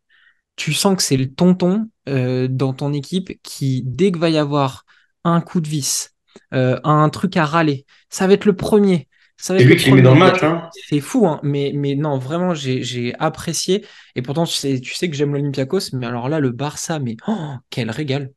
[0.56, 4.86] tu sens que c'est le tonton dans ton équipe qui, dès que va y avoir
[5.24, 6.12] un coup de vis,
[6.54, 7.86] euh, un truc à râler.
[8.10, 9.08] Ça va être le premier.
[9.38, 10.42] C'est lui qui met dans le match.
[10.42, 10.70] Hein.
[10.90, 11.40] C'est fou, hein.
[11.44, 13.86] mais, mais non, vraiment, j'ai apprécié.
[14.16, 17.16] Et pourtant, tu sais, tu sais que j'aime l'Olympiakos, mais alors là, le Barça, mais
[17.28, 18.32] oh, quel régal.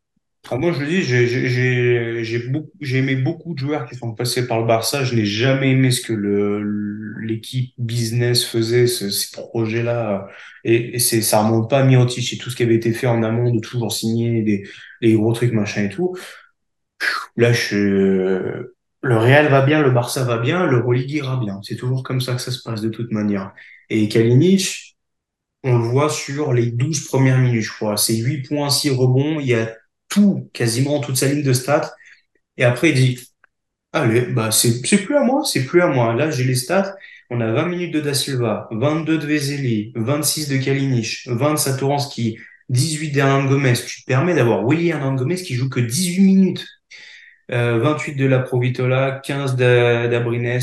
[0.51, 1.03] Ah, moi, je le dis,
[2.81, 5.05] j'ai aimé beaucoup de joueurs qui sont passés par le Barça.
[5.05, 6.15] Je n'ai jamais aimé ce que
[7.23, 10.29] l'équipe business faisait, ce, ces projets-là.
[10.65, 13.07] Et, et c'est, ça remonte pas à Mirotic et tout ce qui avait été fait
[13.07, 14.67] en amont de toujours signer des,
[15.03, 16.17] les gros trucs, machin et tout.
[17.37, 18.73] Là, je...
[19.03, 21.61] le Real va bien, le Barça va bien, le Ligue ira bien.
[21.63, 23.53] C'est toujours comme ça que ça se passe de toute manière.
[23.89, 24.97] Et Kalinic,
[25.65, 27.97] on le voit sur les 12 premières minutes, je crois.
[27.97, 29.41] C'est 8 points, 6 rebonds.
[29.41, 29.75] Il y a
[30.09, 31.95] tout, quasiment toute sa ligne de stats.
[32.57, 33.29] Et après, il dit,
[33.93, 36.15] allez, bah, c'est, plus à moi, c'est plus à moi.
[36.15, 36.95] Là, j'ai les stats.
[37.31, 41.59] On a 20 minutes de Da Silva, 22 de Vezeli, 26 de Kalinic, 20 de
[41.59, 42.39] Satoransky,
[42.71, 43.75] 18 d'Hernan Gomez.
[43.87, 46.67] Tu te permets d'avoir Willy Hernan Gomez qui joue que 18 minutes.
[47.51, 50.61] 28 euh, de la Provitola, 15 d'Abrines,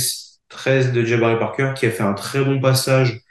[0.50, 3.22] 13 de Jabari Parker, qui a fait un très bon passage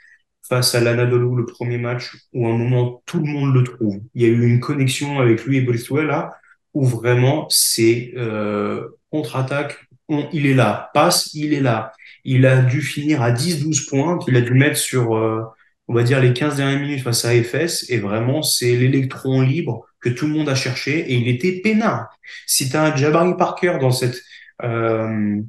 [0.47, 3.99] face à l'Anadolu le premier match, où à un moment tout le monde le trouve.
[4.15, 6.37] Il y a eu une connexion avec lui et Bristol là,
[6.73, 9.87] où vraiment c'est euh, contre-attaque,
[10.31, 11.91] il est là, passe, il est là.
[12.23, 15.43] Il a dû finir à 10-12 points qu'il a dû mettre sur, euh,
[15.87, 19.85] on va dire, les 15 dernières minutes face à FS, et vraiment c'est l'électron libre
[19.99, 22.09] que tout le monde a cherché et il était peinard.
[22.45, 24.21] Si tu as un Jabari Parker dans cette
[24.63, 25.41] euh,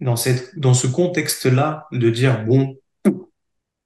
[0.00, 2.76] dans cette dans ce contexte-là de dire bon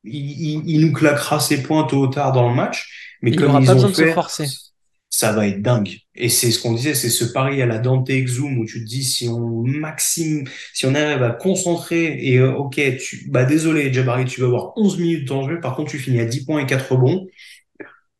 [0.04, 3.52] il, il, nous claquera ses points tôt ou tard dans le match, mais il comme
[3.52, 4.46] pas ils ont fait, se forcer.
[5.16, 5.96] Ça va être dingue.
[6.14, 8.86] Et c'est ce qu'on disait, c'est ce pari à la Dante Exum où tu te
[8.86, 10.44] dis si on maxime,
[10.74, 14.74] si on arrive à concentrer et euh, ok, tu, bah désolé Jabari, tu vas avoir
[14.76, 17.26] 11 minutes de jeu, par contre tu finis à 10 points et 4 rebonds.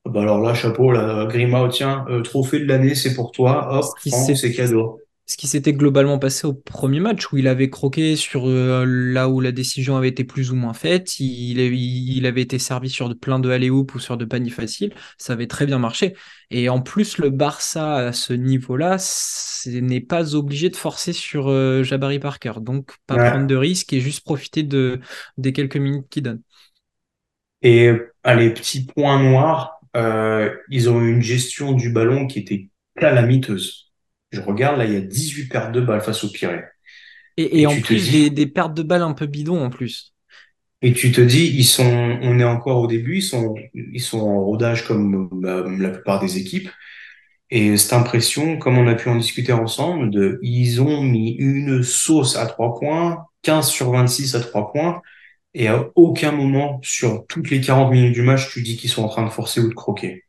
[0.06, 3.68] Bah alors là, chapeau, là, Grima, tiens, euh, trophée de l'année, c'est pour toi.
[3.78, 3.98] Hop,
[4.34, 5.05] c'est cadeau.
[5.26, 9.28] Ce qui s'était globalement passé au premier match où il avait croqué sur euh, là
[9.28, 11.18] où la décision avait été plus ou moins faite.
[11.18, 14.94] Il, il avait été servi sur de, plein de alley ou sur de paniers faciles.
[15.18, 16.14] Ça avait très bien marché.
[16.50, 18.98] Et en plus, le Barça à ce niveau-là
[19.66, 22.52] n'est pas obligé de forcer sur euh, Jabari Parker.
[22.60, 25.00] Donc, pas prendre de risques et juste profiter de,
[25.38, 26.40] des quelques minutes qu'il donne.
[27.62, 27.90] Et
[28.22, 33.85] allez, petit point noir, euh, ils ont eu une gestion du ballon qui était calamiteuse.
[34.36, 36.62] Je regarde, là, il y a 18 pertes de balles face au Pirée.
[37.38, 40.14] Et, en plus, des, pertes de balles un peu bidons en plus.
[40.82, 44.20] Et tu te dis, ils sont, on est encore au début, ils sont, ils sont
[44.20, 46.68] en rodage comme bah, la plupart des équipes.
[47.50, 51.82] Et cette impression, comme on a pu en discuter ensemble, de, ils ont mis une
[51.82, 55.00] sauce à trois points, 15 sur 26 à trois points,
[55.54, 59.02] et à aucun moment sur toutes les 40 minutes du match, tu dis qu'ils sont
[59.02, 60.24] en train de forcer ou de croquer.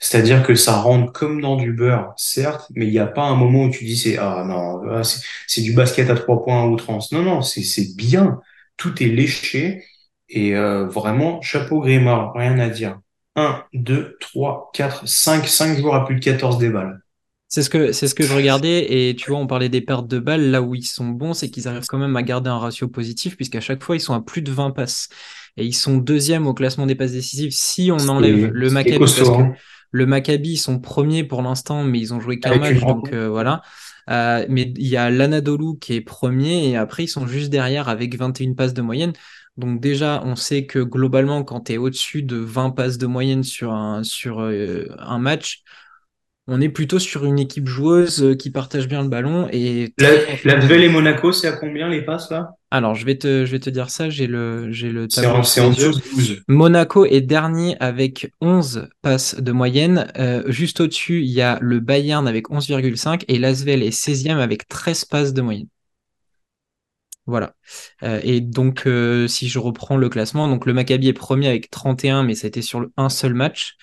[0.00, 3.34] C'est-à-dire que ça rentre comme dans du beurre, certes, mais il n'y a pas un
[3.36, 5.02] moment où tu dis c'est ah non, ah,
[5.46, 7.12] c'est du basket à trois points à outrance.
[7.12, 8.40] Non, non, c'est bien.
[8.78, 9.84] Tout est léché
[10.30, 12.98] et euh, vraiment chapeau Grimard, rien à dire.
[13.36, 17.00] 1, 2, 3, 4, 5, 5 joueurs à plus de 14 des balles.
[17.48, 20.06] C'est ce que c'est ce que je regardais et tu vois on parlait des pertes
[20.06, 22.58] de balles là où ils sont bons c'est qu'ils arrivent quand même à garder un
[22.58, 25.08] ratio positif puisqu'à chaque fois ils sont à plus de 20 passes
[25.56, 29.14] et ils sont deuxième au classement des passes décisives si on enlève le Maccabi parce
[29.14, 29.52] que hein.
[29.90, 33.28] Le Maccabi, ils sont premiers pour l'instant, mais ils ont joué qu'un match, donc euh,
[33.28, 33.62] voilà.
[34.08, 37.88] Euh, mais il y a l'Anadolu qui est premier, et après, ils sont juste derrière
[37.88, 39.12] avec 21 passes de moyenne.
[39.56, 43.42] Donc déjà, on sait que globalement, quand tu es au-dessus de 20 passes de moyenne
[43.42, 45.62] sur un, sur, euh, un match,
[46.46, 49.48] on est plutôt sur une équipe joueuse qui partage bien le ballon.
[49.52, 49.92] Et
[50.44, 52.56] la, Dvel et Monaco, c'est à combien les passes là?
[52.72, 55.42] Alors, je vais, te, je vais te dire ça, j'ai le, j'ai le tableau.
[55.42, 56.44] C'est en, 12.
[56.46, 60.12] Monaco est dernier avec 11 passes de moyenne.
[60.16, 64.68] Euh, juste au-dessus, il y a le Bayern avec 11,5 et l'Asvel est 16e avec
[64.68, 65.68] 13 passes de moyenne.
[67.26, 67.54] Voilà.
[68.04, 68.88] Euh, et donc,
[69.26, 72.48] si je reprends le classement, donc le Maccabi est premier avec 31, mais ça a
[72.48, 73.76] été sur un seul match.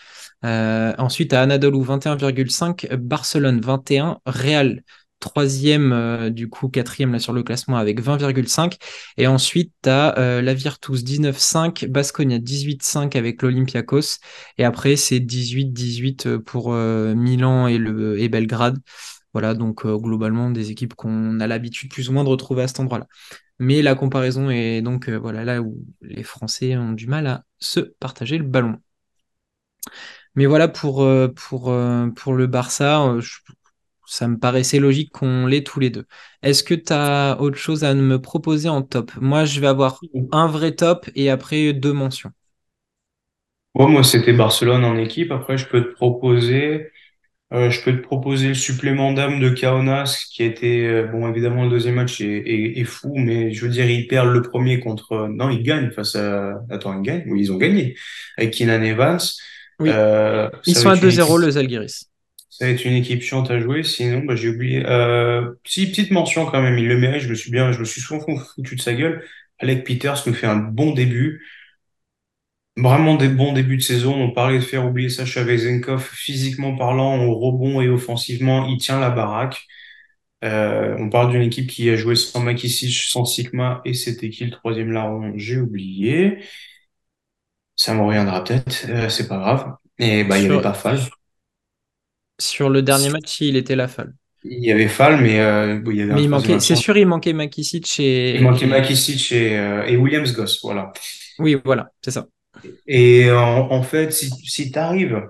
[0.45, 4.83] Euh, ensuite, à Anadolu 21,5, Barcelone 21, Real
[5.19, 8.77] troisième, euh, du coup quatrième là sur le classement avec 20,5.
[9.17, 14.19] Et ensuite, tu as euh, la Virtus 19,5, Basconia 18,5 avec l'Olympiakos.
[14.57, 18.77] Et après, c'est 18-18 pour Milan et, le, et Belgrade.
[19.33, 22.79] Voilà, donc globalement des équipes qu'on a l'habitude plus ou moins de retrouver à cet
[22.79, 23.07] endroit-là.
[23.59, 27.79] Mais la comparaison est donc voilà là où les Français ont du mal à se
[27.79, 28.79] partager le ballon.
[30.37, 33.21] Mais voilà, pour, euh, pour, euh, pour le Barça, euh,
[34.07, 36.05] ça me paraissait logique qu'on l'ait tous les deux.
[36.41, 39.11] Est-ce que tu as autre chose à me proposer en top?
[39.19, 39.99] Moi, je vais avoir
[40.31, 42.31] un vrai top et après deux mentions.
[43.75, 45.31] moi, c'était Barcelone en équipe.
[45.31, 46.87] Après, je peux te proposer,
[47.51, 51.69] je peux te proposer le supplément d'âme de Kaunas, qui a été, bon, évidemment, le
[51.69, 55.63] deuxième match est, fou, mais je veux dire, ils perdent le premier contre, non, ils
[55.63, 57.95] gagnent face à, attends, ils gagnent, oui, ils ont gagné
[58.37, 59.19] avec Keenan Evans.
[59.79, 59.89] Oui.
[59.93, 62.09] Euh, Ils sont à 2-0, le Zalgiris.
[62.57, 63.83] Ça va être une équipe chiante à jouer.
[63.83, 64.83] Sinon, bah, j'ai oublié.
[64.87, 67.21] Euh, si, petite mention quand même, il le mérite.
[67.21, 69.23] Je me suis bien, je me suis souvent foutu de sa gueule.
[69.59, 71.45] Alec Peters nous fait un bon début.
[72.77, 74.13] Vraiment des bons débuts de saison.
[74.15, 76.03] On parlait de faire oublier Sacha Vezenkov.
[76.13, 79.65] Physiquement parlant, au rebond et offensivement, il tient la baraque.
[80.43, 84.45] Euh, on parle d'une équipe qui a joué sans Makisic, sans Sigma, et c'était qui
[84.45, 85.33] le troisième larron?
[85.37, 86.39] J'ai oublié.
[87.75, 89.75] Ça me reviendra peut-être, euh, c'est pas grave.
[89.99, 90.99] Et bah, il y avait pas Fall.
[92.39, 94.13] Sur le dernier match, il était la Fall.
[94.43, 97.05] Il y avait Fall, mais euh, il y avait mais il manquait, c'est sûr, il
[97.07, 98.35] manquait Makisic et.
[98.35, 100.93] Il manquait Makisic et, euh, et Williams Goss, voilà.
[101.39, 102.27] Oui, voilà, c'est ça.
[102.87, 105.21] Et en, en fait, si, si tu arrives,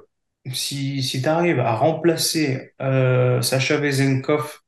[0.53, 4.59] si, si arrives à remplacer euh, Sacha Vezenkov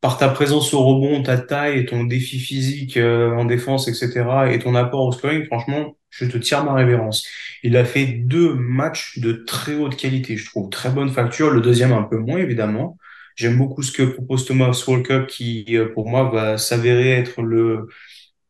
[0.00, 4.58] par ta présence au rebond, ta taille et ton défi physique en défense, etc., et
[4.58, 7.26] ton apport au scoring, franchement, je te tire ma révérence.
[7.62, 10.70] Il a fait deux matchs de très haute qualité, je trouve.
[10.70, 11.50] Très bonne facture.
[11.50, 12.98] Le deuxième, un peu moins, évidemment.
[13.34, 17.88] J'aime beaucoup ce que propose Thomas Walkup, qui, euh, pour moi, va s'avérer être le,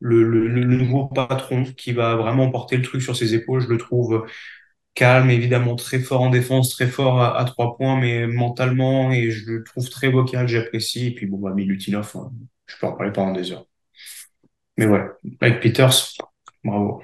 [0.01, 3.61] nouveau patron qui va vraiment porter le truc sur ses épaules.
[3.61, 4.27] Je le trouve
[4.95, 9.51] calme, évidemment très fort en défense, très fort à, trois points, mais mentalement, et je
[9.51, 11.09] le trouve très vocal, j'apprécie.
[11.09, 12.33] Et puis bon, bah, Milutinov, hein,
[12.67, 13.67] je peux en parler pendant des heures.
[14.77, 15.07] Mais ouais,
[15.41, 15.95] avec Peters,
[16.65, 17.03] bravo.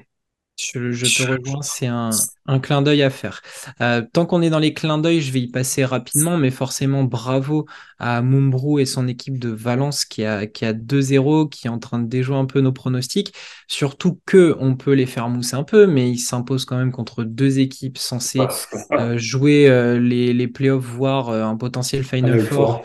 [0.58, 2.10] Je, je te rejoins, c'est un,
[2.46, 3.42] un clin d'œil à faire.
[3.80, 7.04] Euh, tant qu'on est dans les clins d'œil, je vais y passer rapidement, mais forcément
[7.04, 7.66] bravo
[8.00, 11.78] à Mumbrou et son équipe de Valence qui a, qui a 2-0, qui est en
[11.78, 13.32] train de déjouer un peu nos pronostics.
[13.68, 17.22] Surtout que on peut les faire mousser un peu, mais ils s'imposent quand même contre
[17.22, 18.40] deux équipes censées
[18.92, 22.82] euh, jouer euh, les, les playoffs, voire un potentiel Final Four.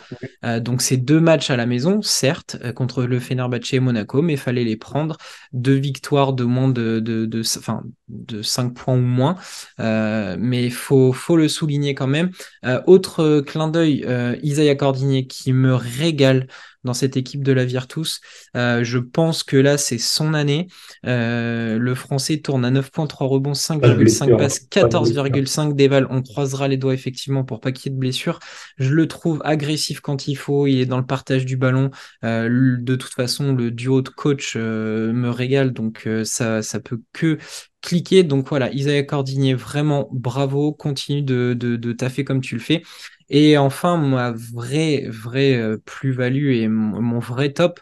[0.62, 4.66] Donc c'est deux matchs à la maison, certes, contre le Fenerbahçe et Monaco, mais fallait
[4.66, 5.18] les prendre.
[5.54, 7.84] Deux victoires de moins de, de, de, enfin,
[8.14, 9.36] de 5 points ou moins.
[9.80, 12.32] Euh, mais il faut, faut le souligner quand même.
[12.66, 16.48] Euh, autre clin d'œil, euh, Isaiah Cordinier qui me régale
[16.84, 18.22] dans cette équipe de la Virtus.
[18.56, 20.68] Euh, je pense que là, c'est son année.
[21.06, 26.08] Euh, le Français tourne à 9.3 rebonds, 5,5 passes, 14,5 déval.
[26.10, 28.40] On croisera les doigts effectivement pour pas qu'il y ait de blessures.
[28.78, 30.68] Je le trouve agressif quand il faut.
[30.68, 31.90] Il est dans le partage du ballon.
[32.24, 37.38] Euh, de toute façon, le duo de coach me régale, donc ça, ça peut que
[37.84, 38.24] cliquer.
[38.24, 40.74] Donc voilà, Isaiah Cordinier, vraiment bravo.
[40.74, 42.84] Continue de, de, de taffer comme tu le fais.
[43.30, 47.82] Et enfin, ma vraie, vraie euh, plus-value et mon, mon vrai top,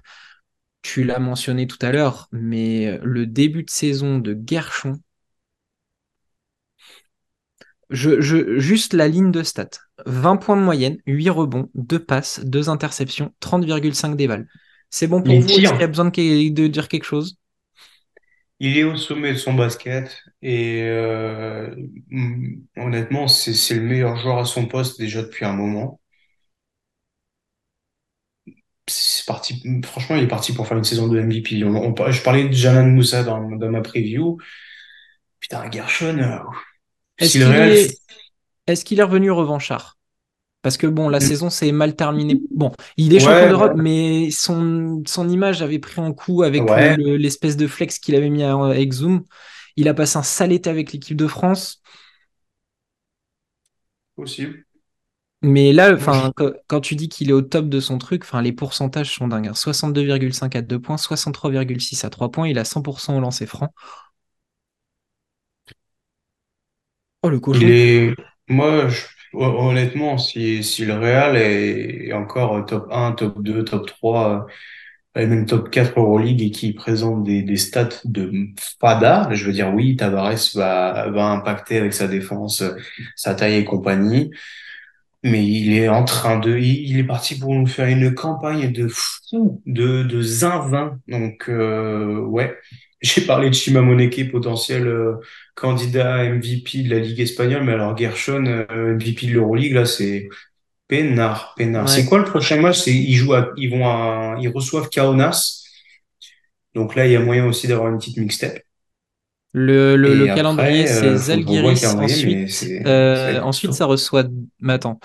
[0.84, 5.00] tu l'as mentionné tout à l'heure, mais le début de saison de Gershon,
[7.90, 9.70] je, je, juste la ligne de stats.
[10.06, 14.48] 20 points de moyenne, 8 rebonds, 2 passes, 2 interceptions, 30,5 déval.
[14.90, 15.60] C'est bon pour Les vous?
[15.60, 17.38] Est-ce qu'il y a besoin de, de dire quelque chose?
[18.62, 21.76] Il est au sommet de son basket et euh,
[22.78, 26.00] honnêtement, c'est le meilleur joueur à son poste déjà depuis un moment.
[28.88, 31.64] C'est parti, franchement, il est parti pour faire une saison de MVP.
[31.64, 34.38] On, on- je parlais de Janan Moussa dans, dans ma preview.
[35.40, 36.40] Putain, Gershon, euh,
[37.20, 37.98] Est-ce qu'il est,
[38.68, 39.98] est-ce qu'il est revenu revanchard?
[40.62, 42.40] Parce que bon, la saison s'est mal terminée.
[42.52, 46.62] Bon, il est champion ouais, d'Europe, mais son, son image avait pris un coup avec
[46.70, 49.24] le- l'espèce de flex qu'il avait mis à- avec Zoom.
[49.76, 51.82] Il a passé un sale été avec l'équipe de France.
[54.16, 54.66] possible.
[55.44, 56.32] Mais là, enfin,
[56.68, 59.48] quand, tu dis qu'il est au top de son truc, enfin, les pourcentages sont dingues.
[59.48, 59.54] hein.
[59.56, 62.48] 62,5 à 2 points, 63,6 à 3 points.
[62.48, 63.70] Il a 100% au lancer franc.
[67.24, 67.62] Oh, le cochon.
[67.64, 68.16] est,
[68.48, 74.48] moi, je- honnêtement, si, si le Real est, encore top un, top 2, top 3.
[75.16, 78.32] et même top 4 Euroleague et qui présente des, des stats de
[78.80, 82.76] fada, je veux dire oui, Tavares va, va impacter avec sa défense, euh,
[83.16, 84.32] sa taille et compagnie,
[85.24, 88.88] mais il est en train de, il, est parti pour nous faire une campagne de
[88.88, 91.00] fou, de, de zinzin.
[91.08, 92.58] Donc euh, ouais,
[93.02, 95.16] j'ai parlé de Chimamoneke, potentiel euh,
[95.56, 100.30] candidat MVP de la Ligue espagnole, mais alors Gershon, euh, MVP de l'Euroleague, là c'est
[100.88, 101.90] Peinard, Peinard.
[101.90, 102.80] C'est quoi le prochain match?
[102.80, 105.64] C'est ils jouent à, ils vont à, ils reçoivent Kaunas.
[106.76, 108.60] Donc là, il y a moyen aussi d'avoir une petite mixtape.
[109.54, 111.84] Le, le, le Et calendrier, c'est euh, Zalgiris.
[111.96, 112.50] Ensuite,
[112.86, 114.24] euh, ensuite, ça reçoit.
[114.60, 115.00] Mais attends,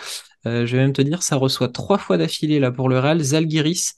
[0.44, 3.20] je vais même te dire, ça reçoit trois fois d'affilée là pour le Real.
[3.20, 3.94] Zalgiris.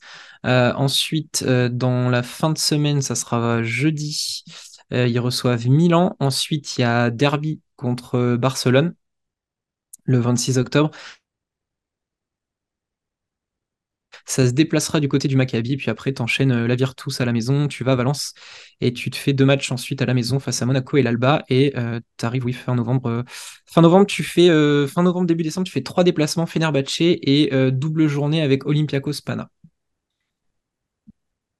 [0.46, 4.44] Euh, ensuite, euh, dans la fin de semaine, ça sera jeudi.
[4.92, 6.16] Euh, ils reçoivent Milan.
[6.20, 8.94] Ensuite, il y a Derby contre Barcelone
[10.04, 10.90] le 26 octobre.
[14.26, 17.66] Ça se déplacera du côté du Maccabi, puis après, t'enchaînes la Virtus à la maison,
[17.68, 18.34] tu vas à Valence,
[18.80, 21.44] et tu te fais deux matchs ensuite à la maison face à Monaco et l'Alba,
[21.48, 21.74] et
[22.44, 23.24] oui, fin novembre.
[24.06, 24.48] tu fais,
[24.88, 29.50] fin novembre, début décembre, tu fais trois déplacements, Fenerbahçe et double journée avec Olympiakos Pana.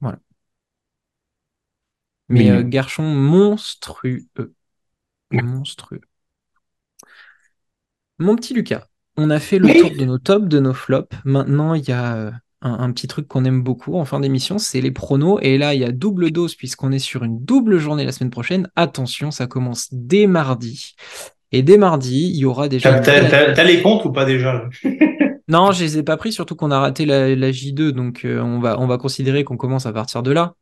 [0.01, 0.21] Voilà.
[2.29, 2.63] Mais euh.
[2.63, 4.25] Garchon monstrueux.
[5.31, 6.01] Monstrueux.
[8.19, 11.17] Mon petit Lucas, on a fait le tour de nos tops, de nos flops.
[11.25, 12.31] Maintenant, il y a euh,
[12.63, 15.39] un, un petit truc qu'on aime beaucoup en fin d'émission, c'est les pronos.
[15.43, 18.31] Et là, il y a double dose puisqu'on est sur une double journée la semaine
[18.31, 18.69] prochaine.
[18.77, 20.97] Attention, ça commence dès mardi.
[21.53, 24.69] Et dès mardi, il y aura déjà T'as, les comptes ou pas déjà,
[25.49, 28.39] Non, je les ai pas pris, surtout qu'on a raté la, la J2, donc euh,
[28.43, 30.55] on va, on va considérer qu'on commence à partir de là.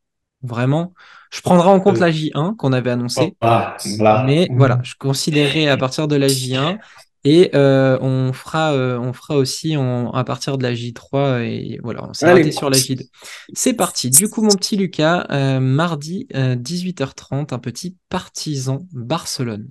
[0.46, 0.94] Vraiment.
[1.30, 3.36] Je prendrai en compte Euh, la J1 qu'on avait annoncée.
[3.40, 4.22] Voilà, voilà.
[4.24, 6.78] Mais voilà, je considérerai à partir de la J1
[7.24, 11.80] et euh, on fera, euh, on fera aussi en- à partir de la J3 et
[11.82, 13.04] voilà, on s'est arrêté sur la J2.
[13.52, 14.10] C'est parti.
[14.10, 19.68] Du coup, mon petit Lucas, euh, mardi euh, 18h30, un petit partisan Barcelone.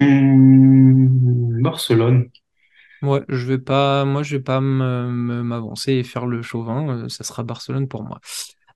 [0.00, 2.30] Hum, Barcelone.
[3.02, 7.04] Ouais, je vais pas, moi, je vais pas m'avancer et faire le chauvin.
[7.06, 8.20] euh, ça sera Barcelone pour moi.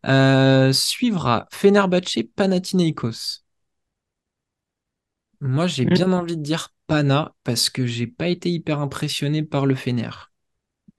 [0.06, 3.44] Euh, suivra Fenerbahçe Panathinaikos.
[5.40, 5.96] Moi, j'ai Hum.
[5.96, 10.10] bien envie de dire Pana parce que j'ai pas été hyper impressionné par le Fener.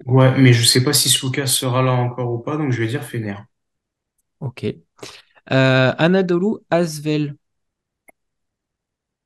[0.08, 2.88] Ouais, mais je sais pas si Soukas sera là encore ou pas, donc je vais
[2.88, 3.36] dire Fener.
[4.40, 4.64] Ok.
[5.52, 7.36] Euh, Anadolu Asvel.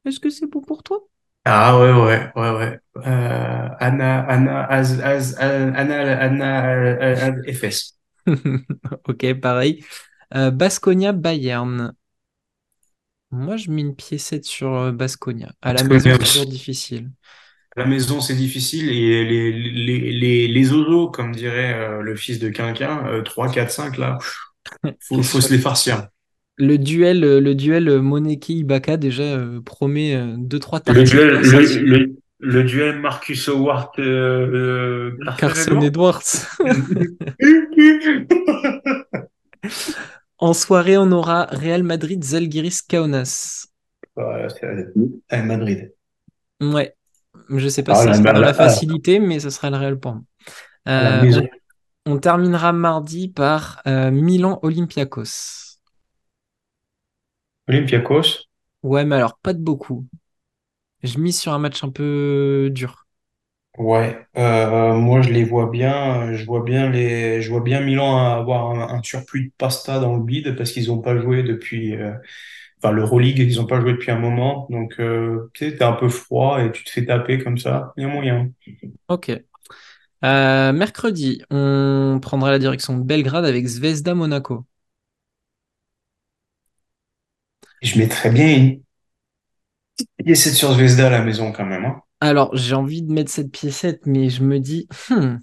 [0.05, 1.07] Est-ce que c'est bon pour toi?
[1.45, 2.79] Ah ouais, ouais, ouais, ouais.
[2.97, 7.97] Euh, Anna, Anna, Az, Az, Anna, Anna, euh, euh, FS.
[9.07, 9.83] Ok, pareil.
[10.35, 11.93] Euh, Baskonia Bayern.
[13.31, 15.51] Moi, je mets une piécette sur euh, Baskonia.
[15.61, 17.11] À la maison, mais toujours difficile.
[17.75, 22.15] à la maison, c'est difficile et les, les, les, les oiseaux, comme dirait euh, le
[22.15, 24.17] fils de Quinquin, euh, 3, 4, 5, là,
[24.99, 26.09] faut, faut se les farcir.
[26.61, 31.43] Le duel, euh, le duel Moneki-Ibaka déjà euh, promet euh, deux, trois Le duel, le,
[31.43, 31.79] sentis.
[31.79, 36.21] le, le duel Marcus Howard, euh, euh, Carson Edwards.
[40.37, 43.67] En soirée, on aura Real Madrid Zalgiris Kaunas.
[44.17, 45.93] À Madrid.
[46.59, 46.95] Ouais,
[47.49, 49.69] je sais pas Ah, si ça la, sera dans la la, facilité, mais ça sera
[49.69, 50.23] le Real pour moi.
[50.87, 51.41] Euh,
[52.07, 55.70] on, terminera mardi par euh, Milan Olympiakos.
[57.67, 58.47] Olympiakos.
[58.83, 60.07] Ouais, mais alors pas de beaucoup.
[61.03, 63.07] Je mise sur un match un peu dur.
[63.77, 68.17] Ouais, euh, moi je les vois bien, je vois bien les, je vois bien Milan
[68.17, 71.95] avoir un, un surplus de pasta dans le bide parce qu'ils ont pas joué depuis,
[71.95, 72.11] euh,
[72.79, 75.93] enfin l'Euroleague, ils ont pas joué depuis un moment, donc euh, tu sais, t'es un
[75.93, 78.51] peu froid et tu te fais taper comme ça, il y a moyen.
[79.07, 79.29] Ok.
[80.25, 84.65] Euh, mercredi, on prendra la direction de Belgrade avec Zvezda Monaco.
[87.81, 88.81] Je mettrais bien une
[90.23, 92.01] piécette sur Zvezda à la maison quand même, hein.
[92.19, 95.35] Alors, j'ai envie de mettre cette piécette, mais je me dis, hmm,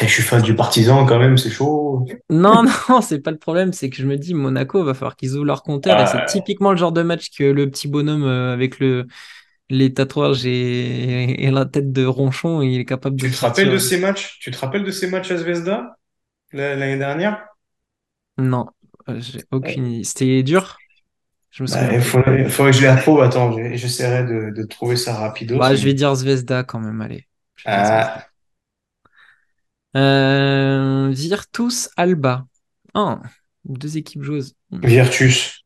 [0.00, 2.06] Et je suis fan du Partizan quand même, c'est chaud.
[2.30, 5.34] non, non, c'est pas le problème, c'est que je me dis, Monaco, va falloir qu'ils
[5.34, 8.52] ouvrent leur compteur, et c'est typiquement le genre de match que le petit bonhomme euh,
[8.52, 9.06] avec le,
[9.70, 13.70] les tatouages et, et la tête de ronchon, il est capable de tu te rappelles
[13.70, 14.38] de ces matchs?
[14.40, 15.96] Tu te rappelles de ces matchs à Zvezda?
[16.52, 17.48] La- l'année dernière?
[18.38, 18.66] Non,
[19.08, 20.04] euh, j'ai aucune idée.
[20.04, 20.83] C'était dur,
[21.54, 23.22] je me Bah, il faudrait, faudrait que je les retrouve.
[23.22, 25.58] Attends, je- j'essaierai de, de trouver ça rapidos.
[25.58, 27.26] Bah, je vais dire Zvezda quand même, allez.
[27.64, 28.26] Ah,
[29.96, 32.46] Euh, Virtus Alba.
[32.94, 33.20] Ah,
[33.64, 34.54] deux équipes joueuses.
[34.72, 35.64] Virtus.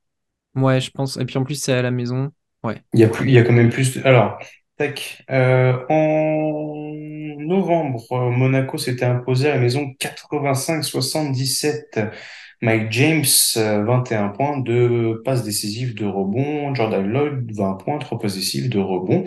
[0.55, 1.17] Ouais, je pense.
[1.17, 2.31] Et puis en plus, c'est à la maison.
[2.63, 2.83] Ouais.
[2.93, 3.97] Il y a plus, il y a quand même plus.
[3.97, 4.39] de- Alors,
[4.77, 5.25] tac.
[5.31, 6.93] Euh, en
[7.39, 12.01] novembre, euh, Monaco s'était imposé à la maison 85-77.
[12.61, 13.25] Mike James,
[13.57, 16.75] euh, 21 points, deux passes décisives de rebond.
[16.75, 19.25] Jordan Lloyd, 20 points, trois passes décisives de rebond.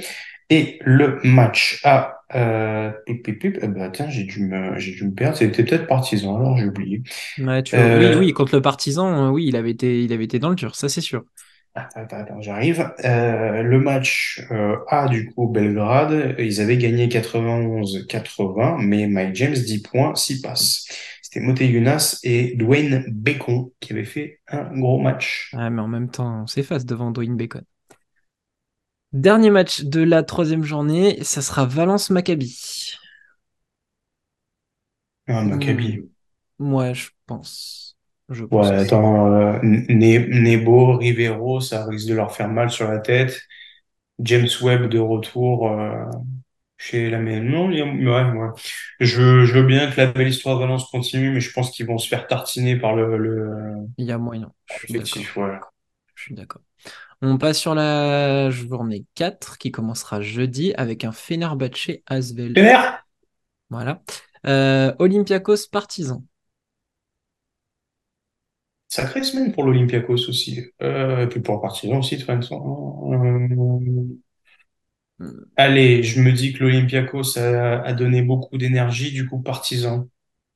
[0.50, 4.92] Et le match à euh, pip, pip, pip, eh ben, tiens, j'ai dû me, j'ai
[4.94, 5.38] dû me perdre.
[5.38, 7.04] C'était peut-être partisan, alors j'ai oublié.
[7.38, 7.76] Ouais, tu...
[7.96, 10.50] Oui, Euh, oui, contre le Partizan, euh, oui, il avait été, il avait été dans
[10.50, 11.24] le dur, ça c'est sûr.
[11.74, 12.92] Attends, attends, attends, j'arrive.
[13.06, 19.54] Euh, le match euh, A, du coup, Belgrade, ils avaient gagné 91-80, mais Mike James,
[19.54, 20.86] 10 points, 6 passes.
[21.32, 25.52] C'était Moté Younas et Dwayne Bacon qui avaient fait un gros match.
[25.54, 27.64] Ouais, mais en même temps, on s'efface devant Dwayne Bacon.
[29.14, 32.98] Dernier match de la troisième journée, ça sera Valence-Maccabi.
[35.28, 36.12] Ah, Hmm, Maccabi.
[36.60, 37.98] Ouais, je pense.
[38.30, 38.92] Je Ouais, pense aussi.
[38.92, 43.40] attends, euh, Ne- Nebo, Rivero, ça risque de leur faire mal sur la tête.
[44.20, 46.06] James Webb de retour euh,
[46.82, 47.44] chez la maison.
[47.44, 48.50] Non, il y a- ouais, ouais.
[49.00, 51.86] Je, je veux bien que la belle histoire de Valence continue, mais je pense qu'ils
[51.88, 55.24] vont se faire tartiner par le, le, Il y a moyen, je suis d'accord.
[55.36, 55.60] ouais.
[56.16, 56.62] Je suis d'accord.
[57.22, 62.56] On passe sur la journée 4 qui commencera jeudi avec un Fenerbahçe Asvel.
[62.56, 63.02] Fener
[63.70, 64.04] Voilà.
[64.46, 66.24] Euh, Olympiakos Partizan.
[68.90, 70.62] Sacrée semaine pour l'Olympiakos aussi.
[70.82, 73.12] Euh, et puis pour Partizan aussi, de toute façon.
[73.14, 74.18] Euh,
[75.56, 80.08] allez, je me dis que l'Olympiakos a, a donné beaucoup d'énergie, du coup, Partizan.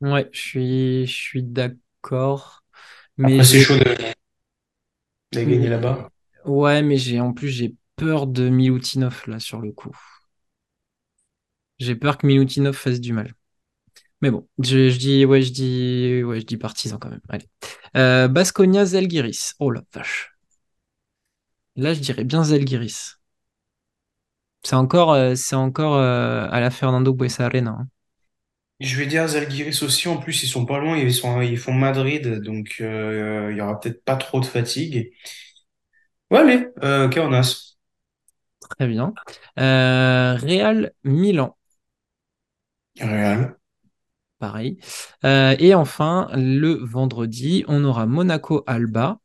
[0.02, 2.64] Ouais, je suis, je suis d'accord.
[3.18, 3.96] Mais c'est chaud de-
[5.32, 6.10] d'aller gagner là-bas.
[6.46, 9.96] ouais, mais j'ai, en plus, j'ai peur de Milutinov là sur le coup.
[11.80, 13.34] J'ai peur que Milutinov fasse du mal.
[14.22, 17.22] Mais bon, je, je dis, ouais, je dis, ouais, je dis Partizan quand même.
[17.30, 17.48] Allez.
[17.98, 19.56] Euh, Baskonia Zalgiris.
[19.60, 20.34] Oh la vache.
[21.78, 23.18] Là, je dirais bien Zalgiris.
[24.66, 27.72] C'est encore, euh, c'est encore euh, à la Fernando Buesa Arena.
[27.80, 27.88] hein.
[28.82, 30.08] Je vais dire Zalgiris aussi.
[30.10, 30.98] En plus, ils sont pas loin.
[30.98, 35.12] Ils sont, ils font Madrid, donc euh, il y aura peut-être pas trop de fatigue.
[36.32, 37.76] Ouais, allez, euh, Kaunas.
[38.78, 39.14] Très bien.
[39.60, 41.56] Euh, Real Milan.
[43.00, 43.56] Real.
[44.40, 44.78] Pareil.
[45.26, 49.20] Euh, et enfin, le vendredi, on aura Monaco Alba.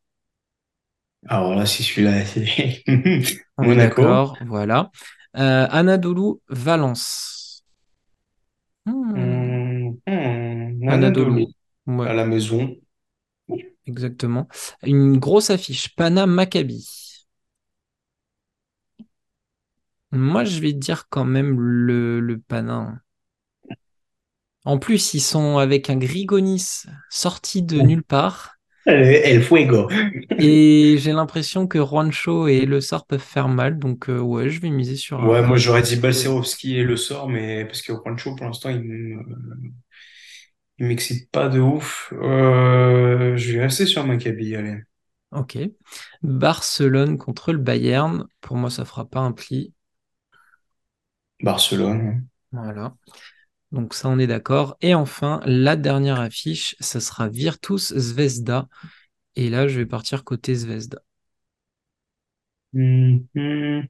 [1.29, 2.83] Alors là, si celui-là, c'est
[3.59, 3.77] On est Monaco.
[3.77, 4.91] d'accord, voilà.
[5.37, 7.65] Euh, Anadolu Valence.
[8.87, 11.35] Hmm, Hum, hum, Anadolu.
[11.35, 11.47] Anadolu.
[11.87, 12.77] Ouais, À la maison.
[13.87, 14.49] exactement.
[14.83, 16.87] Une grosse affiche, Pana Maccabi.
[20.13, 23.03] Moi, je vais dire quand même le, le Pana.
[24.65, 28.57] En plus, ils sont avec un Grigonis sorti de nulle part.
[28.87, 29.89] El fuego.
[30.39, 33.79] Et j'ai l'impression que Juancho et Le Sort peuvent faire mal.
[33.79, 35.29] Donc, euh, ouais, je vais miser sur un.
[35.29, 38.81] Ouais, moi j'aurais dit Balcerovski et Le Sort, mais parce que Juancho pour l'instant il
[38.83, 39.23] me-
[40.79, 42.13] il m'excite pas de ouf.
[42.15, 44.83] Euh, je vais rester sur Maccabi, allez.
[45.33, 45.59] Ok.
[46.23, 48.27] Barcelone contre le Bayern.
[48.41, 49.75] Pour moi, ça fera pas un pli.
[51.43, 52.29] Barcelone.
[52.53, 52.97] Voilà.
[53.73, 54.77] Donc ça, on est d'accord.
[54.81, 58.69] Et enfin, la dernière affiche, ça sera Virtus Zvezda.
[59.37, 61.01] Et là, je vais partir côté Zvezda.
[62.73, 63.89] Mhm.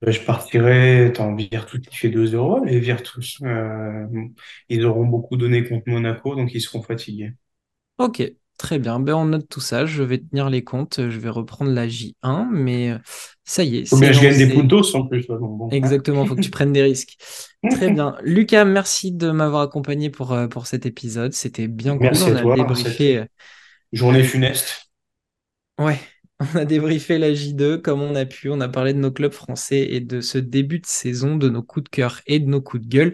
[0.00, 4.06] Bah, je partirais, attends, Virtus qui fait 2-0, les Virtus, euh,
[4.68, 7.32] ils auront beaucoup donné contre Monaco, donc ils seront fatigués.
[7.96, 8.20] Ok,
[8.58, 9.00] très bien.
[9.00, 9.86] Ben, on note tout ça.
[9.86, 10.96] Je vais tenir les comptes.
[11.08, 12.48] Je vais reprendre la J1.
[12.50, 12.98] Mais euh,
[13.44, 15.68] ça y est, que je gagne des puntos en plus, bon.
[15.70, 17.16] Exactement, faut que tu prennes des risques.
[17.70, 18.16] Très bien.
[18.22, 21.32] Lucas, merci de m'avoir accompagné pour, euh, pour cet épisode.
[21.32, 22.08] C'était bien cool.
[22.22, 23.18] On à a toi, débriefé.
[23.18, 23.24] euh,
[23.92, 24.90] Journée funeste.
[25.78, 25.98] Ouais,
[26.40, 28.50] on a débriefé la J2 comme on a pu.
[28.50, 31.62] On a parlé de nos clubs français et de ce début de saison, de nos
[31.62, 33.12] coups de cœur et de nos coups de gueule.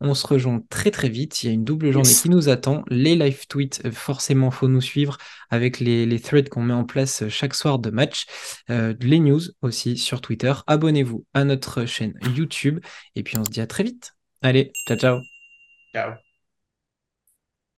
[0.00, 1.42] On se rejoint très très vite.
[1.42, 2.20] Il y a une double journée Yes.
[2.20, 2.84] qui nous attend.
[2.88, 5.16] Les live tweets, euh, forcément, faut nous suivre
[5.50, 8.26] avec les, les threads qu'on met en place euh, chaque soir de match.
[8.70, 10.52] Euh, les news aussi sur Twitter.
[10.66, 12.80] Abonnez-vous à notre chaîne YouTube.
[13.14, 14.12] Et puis on se dit à très vite.
[14.42, 15.20] Allez, ciao ciao.
[15.92, 16.25] Ciao.